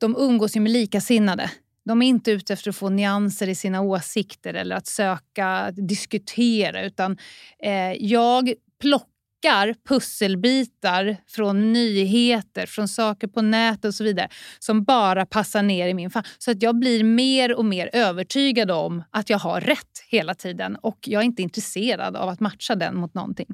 de 0.00 0.16
umgås 0.16 0.56
ju 0.56 0.60
med 0.60 0.72
likasinnade. 0.72 1.50
De 1.86 2.02
är 2.02 2.06
inte 2.06 2.30
ute 2.30 2.52
efter 2.52 2.70
att 2.70 2.76
få 2.76 2.88
nyanser 2.88 3.48
i 3.48 3.54
sina 3.54 3.80
åsikter 3.80 4.54
eller 4.54 4.76
att 4.76 4.86
söka 4.86 5.70
diskutera. 5.70 6.82
Utan 6.82 7.18
eh, 7.62 7.92
jag 7.92 8.52
plockar 8.80 9.74
pusselbitar 9.88 11.16
från 11.28 11.72
nyheter, 11.72 12.66
från 12.66 12.88
saker 12.88 13.26
på 13.26 13.42
nätet 13.42 13.84
och 13.84 13.94
så 13.94 14.04
vidare 14.04 14.28
som 14.58 14.84
bara 14.84 15.26
passar 15.26 15.62
ner 15.62 15.88
i 15.88 15.94
min 15.94 16.10
famn. 16.10 16.26
Så 16.38 16.50
att 16.50 16.62
jag 16.62 16.78
blir 16.78 17.04
mer 17.04 17.54
och 17.54 17.64
mer 17.64 17.90
övertygad 17.92 18.70
om 18.70 19.04
att 19.10 19.30
jag 19.30 19.38
har 19.38 19.60
rätt 19.60 20.04
hela 20.08 20.34
tiden 20.34 20.76
och 20.76 20.98
jag 21.06 21.20
är 21.20 21.26
inte 21.26 21.42
intresserad 21.42 22.16
av 22.16 22.28
att 22.28 22.40
matcha 22.40 22.74
den 22.74 22.96
mot 22.96 23.14
någonting. 23.14 23.48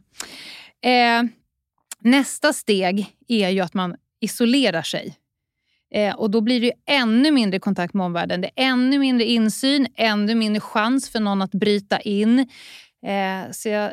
Eh, 0.85 1.23
nästa 2.01 2.53
steg 2.53 3.17
är 3.29 3.49
ju 3.49 3.61
att 3.61 3.75
man 3.75 3.97
isolerar 4.21 4.83
sig 4.83 5.17
Eh, 5.95 6.15
och 6.15 6.31
Då 6.31 6.41
blir 6.41 6.61
det 6.61 6.73
ännu 6.87 7.31
mindre 7.31 7.61
kontakt 7.61 7.95
med 7.95 8.07
omvärlden. 8.07 8.41
Det 8.41 8.47
är 8.57 8.65
ännu 8.65 8.99
mindre 8.99 9.27
insyn, 9.27 9.87
ännu 9.97 10.35
mindre 10.35 10.61
chans 10.61 11.11
för 11.11 11.21
någon 11.21 11.43
att 11.43 11.51
bryta 11.51 12.01
in. 12.01 12.39
Eh, 13.07 13.51
så 13.51 13.69
jag, 13.69 13.93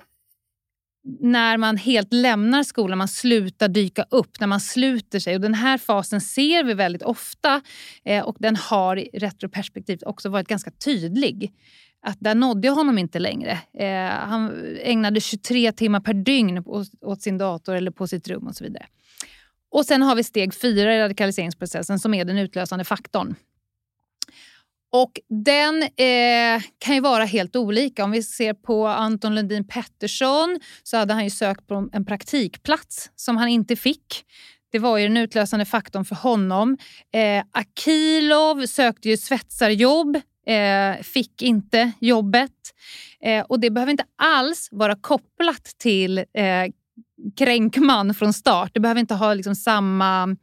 när 1.19 1.57
man 1.57 1.77
helt 1.77 2.13
lämnar 2.13 2.63
skolan, 2.63 2.97
man 2.97 3.07
slutar 3.07 3.67
dyka 3.67 4.05
upp, 4.09 4.39
när 4.39 4.47
man 4.47 4.59
sluter 4.59 5.19
sig. 5.19 5.35
Och 5.35 5.41
Den 5.41 5.53
här 5.53 5.77
fasen 5.77 6.21
ser 6.21 6.63
vi 6.63 6.73
väldigt 6.73 7.03
ofta 7.03 7.61
eh, 8.05 8.23
och 8.23 8.35
den 8.39 8.55
har 8.55 8.97
i 8.99 9.09
retroperspektiv 9.13 9.99
också 10.05 10.29
varit 10.29 10.47
ganska 10.47 10.71
tydlig. 10.71 11.53
att 12.01 12.17
där 12.19 12.35
nådde 12.35 12.67
jag 12.67 12.75
honom 12.75 12.97
inte 12.97 13.19
längre. 13.19 13.59
Eh, 13.73 14.09
han 14.09 14.75
ägnade 14.81 15.21
23 15.21 15.71
timmar 15.71 15.99
per 15.99 16.13
dygn 16.13 16.63
åt 17.01 17.21
sin 17.21 17.37
dator 17.37 17.75
eller 17.75 17.91
på 17.91 18.07
sitt 18.07 18.27
rum 18.27 18.47
och 18.47 18.55
så 18.55 18.63
vidare. 18.63 18.85
Och 19.71 19.85
sen 19.85 20.01
har 20.01 20.15
vi 20.15 20.23
steg 20.23 20.53
fyra 20.53 20.95
i 20.95 20.99
radikaliseringsprocessen 20.99 21.99
som 21.99 22.13
är 22.13 22.25
den 22.25 22.37
utlösande 22.37 22.85
faktorn. 22.85 23.35
Och 24.91 25.11
den 25.45 25.83
eh, 25.83 26.61
kan 26.77 26.95
ju 26.95 27.01
vara 27.01 27.25
helt 27.25 27.55
olika. 27.55 28.03
Om 28.03 28.11
vi 28.11 28.23
ser 28.23 28.53
på 28.53 28.87
Anton 28.87 29.35
Lundin 29.35 29.67
Pettersson 29.67 30.59
så 30.83 30.97
hade 30.97 31.13
han 31.13 31.23
ju 31.23 31.29
sökt 31.29 31.67
på 31.67 31.89
en 31.93 32.05
praktikplats 32.05 33.11
som 33.15 33.37
han 33.37 33.47
inte 33.47 33.75
fick. 33.75 34.25
Det 34.71 34.79
var 34.79 34.97
ju 34.97 35.07
den 35.07 35.17
utlösande 35.17 35.65
faktorn 35.65 36.05
för 36.05 36.15
honom. 36.15 36.77
Eh, 37.13 37.43
Akilov 37.51 38.65
sökte 38.65 39.09
ju 39.09 39.17
svetsarjobb, 39.17 40.15
eh, 40.47 41.03
fick 41.03 41.41
inte 41.41 41.91
jobbet. 41.99 42.51
Eh, 43.23 43.45
och 43.49 43.59
det 43.59 43.69
behöver 43.69 43.91
inte 43.91 44.05
alls 44.15 44.69
vara 44.71 44.95
kopplat 44.95 45.63
till 45.77 46.17
eh, 46.17 46.25
kränkman 47.37 48.13
från 48.13 48.33
start. 48.33 48.71
Det 48.73 48.79
behöver 48.79 49.01
inte 49.01 49.15
ha 49.15 49.33
liksom 49.33 49.55
samma 49.55 50.35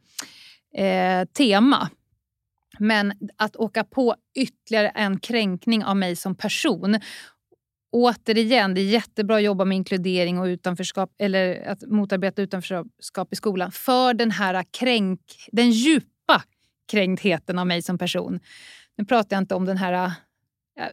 eh, 0.73 1.25
tema. 1.25 1.89
Men 2.79 3.13
att 3.37 3.55
åka 3.55 3.83
på 3.83 4.15
ytterligare 4.35 4.89
en 4.89 5.19
kränkning 5.19 5.83
av 5.83 5.97
mig 5.97 6.15
som 6.15 6.35
person. 6.35 6.99
Återigen, 7.91 8.73
det 8.73 8.81
är 8.81 8.85
jättebra 8.85 9.35
att 9.35 9.43
jobba 9.43 9.65
med 9.65 9.75
inkludering 9.75 10.39
och 10.39 10.45
utanförskap, 10.45 11.11
eller 11.19 11.67
att 11.67 11.81
motarbeta 11.81 12.41
utanförskap 12.41 13.33
i 13.33 13.35
skolan 13.35 13.71
för 13.71 14.13
den 14.13 14.31
här 14.31 14.65
kränk, 14.71 15.21
den 15.51 15.71
djupa 15.71 16.43
kränktheten 16.91 17.59
av 17.59 17.67
mig 17.67 17.81
som 17.81 17.97
person. 17.97 18.39
Nu 18.97 19.05
pratar 19.05 19.35
jag 19.35 19.41
inte 19.41 19.55
om 19.55 19.65
den 19.65 19.77
här 19.77 20.11
eh, 20.79 20.87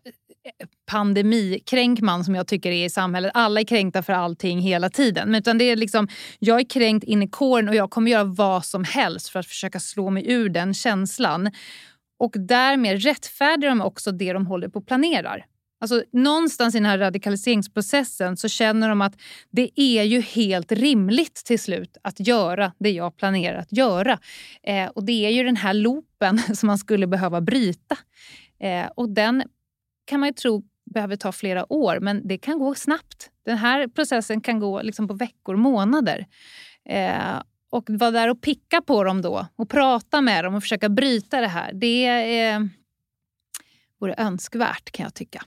pandemikränkman 0.86 2.24
som 2.24 2.34
jag 2.34 2.46
tycker 2.46 2.70
är 2.70 2.84
i 2.84 2.90
samhället. 2.90 3.30
Alla 3.34 3.60
är 3.60 3.64
kränkta 3.64 4.02
för 4.02 4.12
allting 4.12 4.60
hela 4.60 4.90
tiden. 4.90 5.30
Men 5.30 5.38
utan 5.38 5.58
det 5.58 5.64
är 5.64 5.76
liksom, 5.76 6.08
jag 6.38 6.60
är 6.60 6.64
kränkt 6.64 7.04
in 7.04 7.22
i 7.22 7.28
kåren 7.28 7.68
och 7.68 7.74
jag 7.74 7.90
kommer 7.90 8.10
göra 8.10 8.24
vad 8.24 8.64
som 8.64 8.84
helst 8.84 9.28
för 9.28 9.38
att 9.40 9.46
försöka 9.46 9.80
slå 9.80 10.10
mig 10.10 10.32
ur 10.32 10.48
den 10.48 10.74
känslan. 10.74 11.50
Och 12.18 12.32
därmed 12.36 13.02
rättfärdigar 13.02 13.70
de 13.70 13.80
också 13.80 14.12
det 14.12 14.32
de 14.32 14.46
håller 14.46 14.68
på 14.68 14.78
och 14.78 14.86
planerar. 14.86 15.46
Alltså, 15.80 16.02
någonstans 16.12 16.74
i 16.74 16.78
den 16.78 16.86
här 16.86 16.98
radikaliseringsprocessen 16.98 18.36
så 18.36 18.48
känner 18.48 18.88
de 18.88 19.02
att 19.02 19.14
det 19.50 19.70
är 19.80 20.02
ju 20.02 20.20
helt 20.20 20.72
rimligt 20.72 21.34
till 21.34 21.58
slut 21.58 21.96
att 22.02 22.26
göra 22.26 22.72
det 22.78 22.90
jag 22.90 23.16
planerar 23.16 23.58
att 23.58 23.72
göra. 23.72 24.18
Eh, 24.62 24.86
och 24.86 25.04
det 25.04 25.26
är 25.26 25.30
ju 25.30 25.42
den 25.44 25.56
här 25.56 25.74
loopen 25.74 26.38
som 26.54 26.66
man 26.66 26.78
skulle 26.78 27.06
behöva 27.06 27.40
bryta. 27.40 27.96
Eh, 28.60 28.86
och 28.94 29.08
den 29.08 29.42
kan 30.04 30.20
man 30.20 30.28
ju 30.28 30.32
tro 30.32 30.62
behöver 30.94 31.16
ta 31.16 31.32
flera 31.32 31.72
år, 31.72 32.00
men 32.00 32.28
det 32.28 32.38
kan 32.38 32.58
gå 32.58 32.74
snabbt. 32.74 33.30
Den 33.44 33.58
här 33.58 33.88
processen 33.88 34.40
kan 34.40 34.60
gå 34.60 34.82
liksom 34.82 35.08
på 35.08 35.14
veckor, 35.14 35.56
månader. 35.56 36.26
Eh, 36.88 37.42
och 37.70 37.84
vara 37.88 38.10
där 38.10 38.30
och 38.30 38.42
picka 38.42 38.82
på 38.82 39.04
dem 39.04 39.22
då 39.22 39.46
och 39.56 39.68
prata 39.68 40.20
med 40.20 40.44
dem 40.44 40.54
och 40.54 40.62
försöka 40.62 40.88
bryta 40.88 41.40
det 41.40 41.48
här. 41.48 41.72
Det 41.72 42.06
eh, 42.48 42.60
vore 44.00 44.14
önskvärt 44.18 44.90
kan 44.90 45.04
jag 45.04 45.14
tycka. 45.14 45.44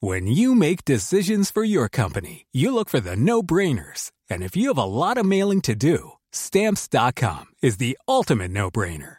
When 0.00 0.28
you 0.28 0.54
make 0.54 0.84
decisions 0.84 1.52
for 1.52 1.64
your 1.64 1.88
company, 1.88 2.46
you 2.52 2.70
look 2.70 2.88
for 2.88 3.00
the 3.00 3.16
no-brainers. 3.16 4.12
And 4.30 4.42
if 4.44 4.56
you 4.56 4.68
have 4.68 4.78
a 4.78 4.86
lot 4.86 5.18
of 5.18 5.26
mailing 5.26 5.60
to 5.62 5.74
do, 5.74 6.12
stamps.com 6.32 7.46
is 7.62 7.78
the 7.78 7.96
ultimate 8.06 8.50
no-brainer. 8.50 9.18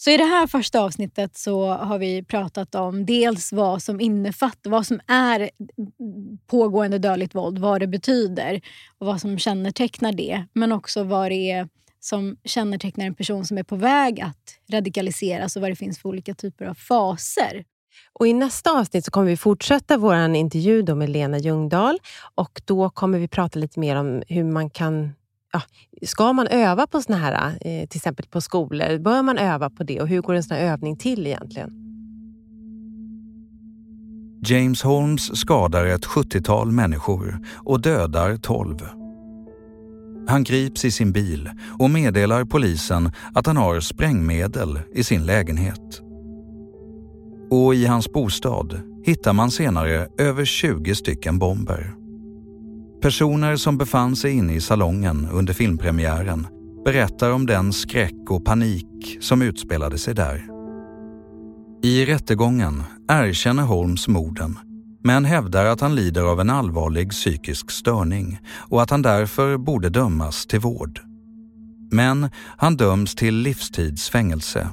Så 0.00 0.10
i 0.10 0.16
det 0.16 0.24
här 0.24 0.46
första 0.46 0.80
avsnittet 0.80 1.36
så 1.36 1.68
har 1.68 1.98
vi 1.98 2.22
pratat 2.22 2.74
om 2.74 3.06
dels 3.06 3.52
vad 3.52 3.82
som 3.82 4.00
innefattar, 4.00 4.70
vad 4.70 4.86
som 4.86 5.00
är 5.06 5.50
pågående 6.46 6.98
dödligt 6.98 7.34
våld, 7.34 7.58
vad 7.58 7.80
det 7.80 7.86
betyder 7.86 8.60
och 8.98 9.06
vad 9.06 9.20
som 9.20 9.38
kännetecknar 9.38 10.12
det. 10.12 10.44
Men 10.52 10.72
också 10.72 11.02
vad 11.02 11.30
det 11.30 11.50
är 11.50 11.68
som 12.00 12.36
kännetecknar 12.44 13.06
en 13.06 13.14
person 13.14 13.44
som 13.44 13.58
är 13.58 13.62
på 13.62 13.76
väg 13.76 14.20
att 14.20 14.58
radikaliseras 14.72 15.56
och 15.56 15.62
vad 15.62 15.70
det 15.70 15.76
finns 15.76 15.98
för 15.98 16.08
olika 16.08 16.34
typer 16.34 16.64
av 16.64 16.74
faser. 16.74 17.64
Och 18.12 18.26
I 18.26 18.32
nästa 18.32 18.70
avsnitt 18.80 19.04
så 19.04 19.10
kommer 19.10 19.26
vi 19.26 19.36
fortsätta 19.36 19.96
vår 19.96 20.34
intervju 20.34 20.82
då 20.82 20.94
med 20.94 21.08
Lena 21.08 21.38
Ljungdahl 21.38 21.98
och 22.34 22.62
då 22.64 22.90
kommer 22.90 23.18
vi 23.18 23.28
prata 23.28 23.58
lite 23.58 23.80
mer 23.80 23.96
om 23.96 24.22
hur 24.28 24.44
man 24.44 24.70
kan 24.70 25.14
ja, 25.52 25.62
ska 26.06 26.32
man 26.32 26.46
öva 26.46 26.86
på 26.86 27.02
såna 27.02 27.18
här, 27.18 27.58
eh, 27.60 27.88
till 27.88 27.98
exempel 27.98 28.26
på 28.26 28.40
skolor? 28.40 28.98
Bör 28.98 29.22
man 29.22 29.38
öva 29.38 29.70
på 29.70 29.84
det 29.84 30.00
och 30.00 30.08
hur 30.08 30.20
går 30.20 30.34
en 30.34 30.42
sån 30.42 30.56
här 30.56 30.64
övning 30.64 30.96
till 30.96 31.26
egentligen? 31.26 31.70
James 34.44 34.82
Holmes 34.82 35.40
skadar 35.40 35.86
ett 35.86 36.06
70-tal 36.06 36.72
människor 36.72 37.40
och 37.56 37.80
dödar 37.80 38.36
12. 38.36 38.78
Han 40.28 40.44
grips 40.44 40.84
i 40.84 40.90
sin 40.90 41.12
bil 41.12 41.50
och 41.78 41.90
meddelar 41.90 42.44
polisen 42.44 43.12
att 43.34 43.46
han 43.46 43.56
har 43.56 43.80
sprängmedel 43.80 44.80
i 44.94 45.04
sin 45.04 45.26
lägenhet. 45.26 46.02
Och 47.50 47.74
i 47.74 47.86
hans 47.86 48.12
bostad 48.12 48.80
hittar 49.04 49.32
man 49.32 49.50
senare 49.50 50.08
över 50.18 50.44
20 50.44 50.94
stycken 50.94 51.38
bomber. 51.38 51.97
Personer 53.02 53.56
som 53.56 53.78
befann 53.78 54.16
sig 54.16 54.32
inne 54.32 54.54
i 54.54 54.60
salongen 54.60 55.28
under 55.32 55.54
filmpremiären 55.54 56.46
berättar 56.84 57.30
om 57.30 57.46
den 57.46 57.72
skräck 57.72 58.30
och 58.30 58.44
panik 58.44 59.18
som 59.20 59.42
utspelade 59.42 59.98
sig 59.98 60.14
där. 60.14 60.44
I 61.82 62.06
rättegången 62.06 62.82
erkänner 63.08 63.62
Holmes 63.62 64.08
morden 64.08 64.58
men 65.04 65.24
hävdar 65.24 65.64
att 65.64 65.80
han 65.80 65.94
lider 65.94 66.22
av 66.22 66.40
en 66.40 66.50
allvarlig 66.50 67.10
psykisk 67.10 67.70
störning 67.70 68.38
och 68.48 68.82
att 68.82 68.90
han 68.90 69.02
därför 69.02 69.56
borde 69.56 69.88
dömas 69.88 70.46
till 70.46 70.60
vård. 70.60 71.00
Men 71.90 72.30
han 72.56 72.76
döms 72.76 73.14
till 73.14 73.34
livstidsfängelse 73.34 74.68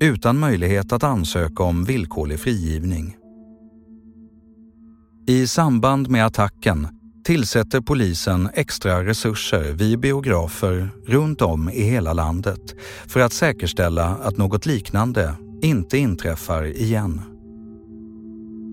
utan 0.00 0.38
möjlighet 0.38 0.92
att 0.92 1.04
ansöka 1.04 1.62
om 1.62 1.84
villkorlig 1.84 2.40
frigivning. 2.40 3.16
I 5.26 5.46
samband 5.46 6.10
med 6.10 6.26
attacken 6.26 6.88
tillsätter 7.24 7.80
polisen 7.80 8.48
extra 8.54 9.04
resurser 9.04 9.72
vid 9.72 10.00
biografer 10.00 10.88
runt 11.06 11.42
om 11.42 11.70
i 11.70 11.82
hela 11.82 12.12
landet 12.12 12.74
för 13.06 13.20
att 13.20 13.32
säkerställa 13.32 14.04
att 14.04 14.36
något 14.36 14.66
liknande 14.66 15.34
inte 15.62 15.98
inträffar 15.98 16.64
igen. 16.64 17.20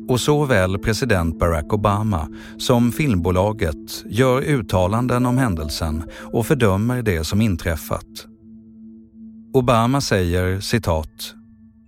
Och 0.09 0.19
såväl 0.19 0.79
president 0.79 1.39
Barack 1.39 1.73
Obama 1.73 2.27
som 2.57 2.91
filmbolaget 2.91 4.05
gör 4.05 4.41
uttalanden 4.41 5.25
om 5.25 5.37
händelsen 5.37 6.03
och 6.33 6.45
fördömer 6.45 7.01
det 7.01 7.23
som 7.23 7.41
inträffat. 7.41 8.27
Obama 9.53 10.01
säger 10.01 10.59
citat 10.59 11.33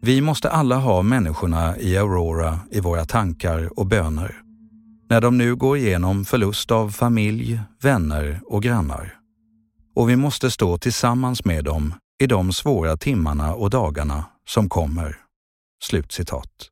vi 0.02 0.22
måste 0.22 0.50
alla 0.50 0.76
ha 0.76 1.02
människorna 1.02 1.78
i 1.78 1.98
Aurora 1.98 2.60
i 2.72 2.80
våra 2.80 3.06
tankar 3.06 3.80
och 3.80 3.88
böner. 3.88 4.49
När 5.10 5.22
de 5.22 5.38
nu 5.38 5.56
går 5.56 5.78
igenom 5.78 6.26
förlust 6.26 6.72
av 6.72 6.90
familj, 6.90 7.62
vänner 7.82 8.42
och 8.46 8.64
grannar. 8.64 9.16
Och 9.96 10.10
vi 10.10 10.16
måste 10.16 10.52
stå 10.52 10.78
tillsammans 10.78 11.46
med 11.46 11.64
dem 11.64 11.94
i 12.24 12.28
de 12.28 12.54
svåra 12.54 12.98
timmarna 12.98 13.54
och 13.54 13.70
dagarna 13.70 14.26
som 14.48 14.70
kommer. 14.70 15.18
Slutcitat. 15.84 16.70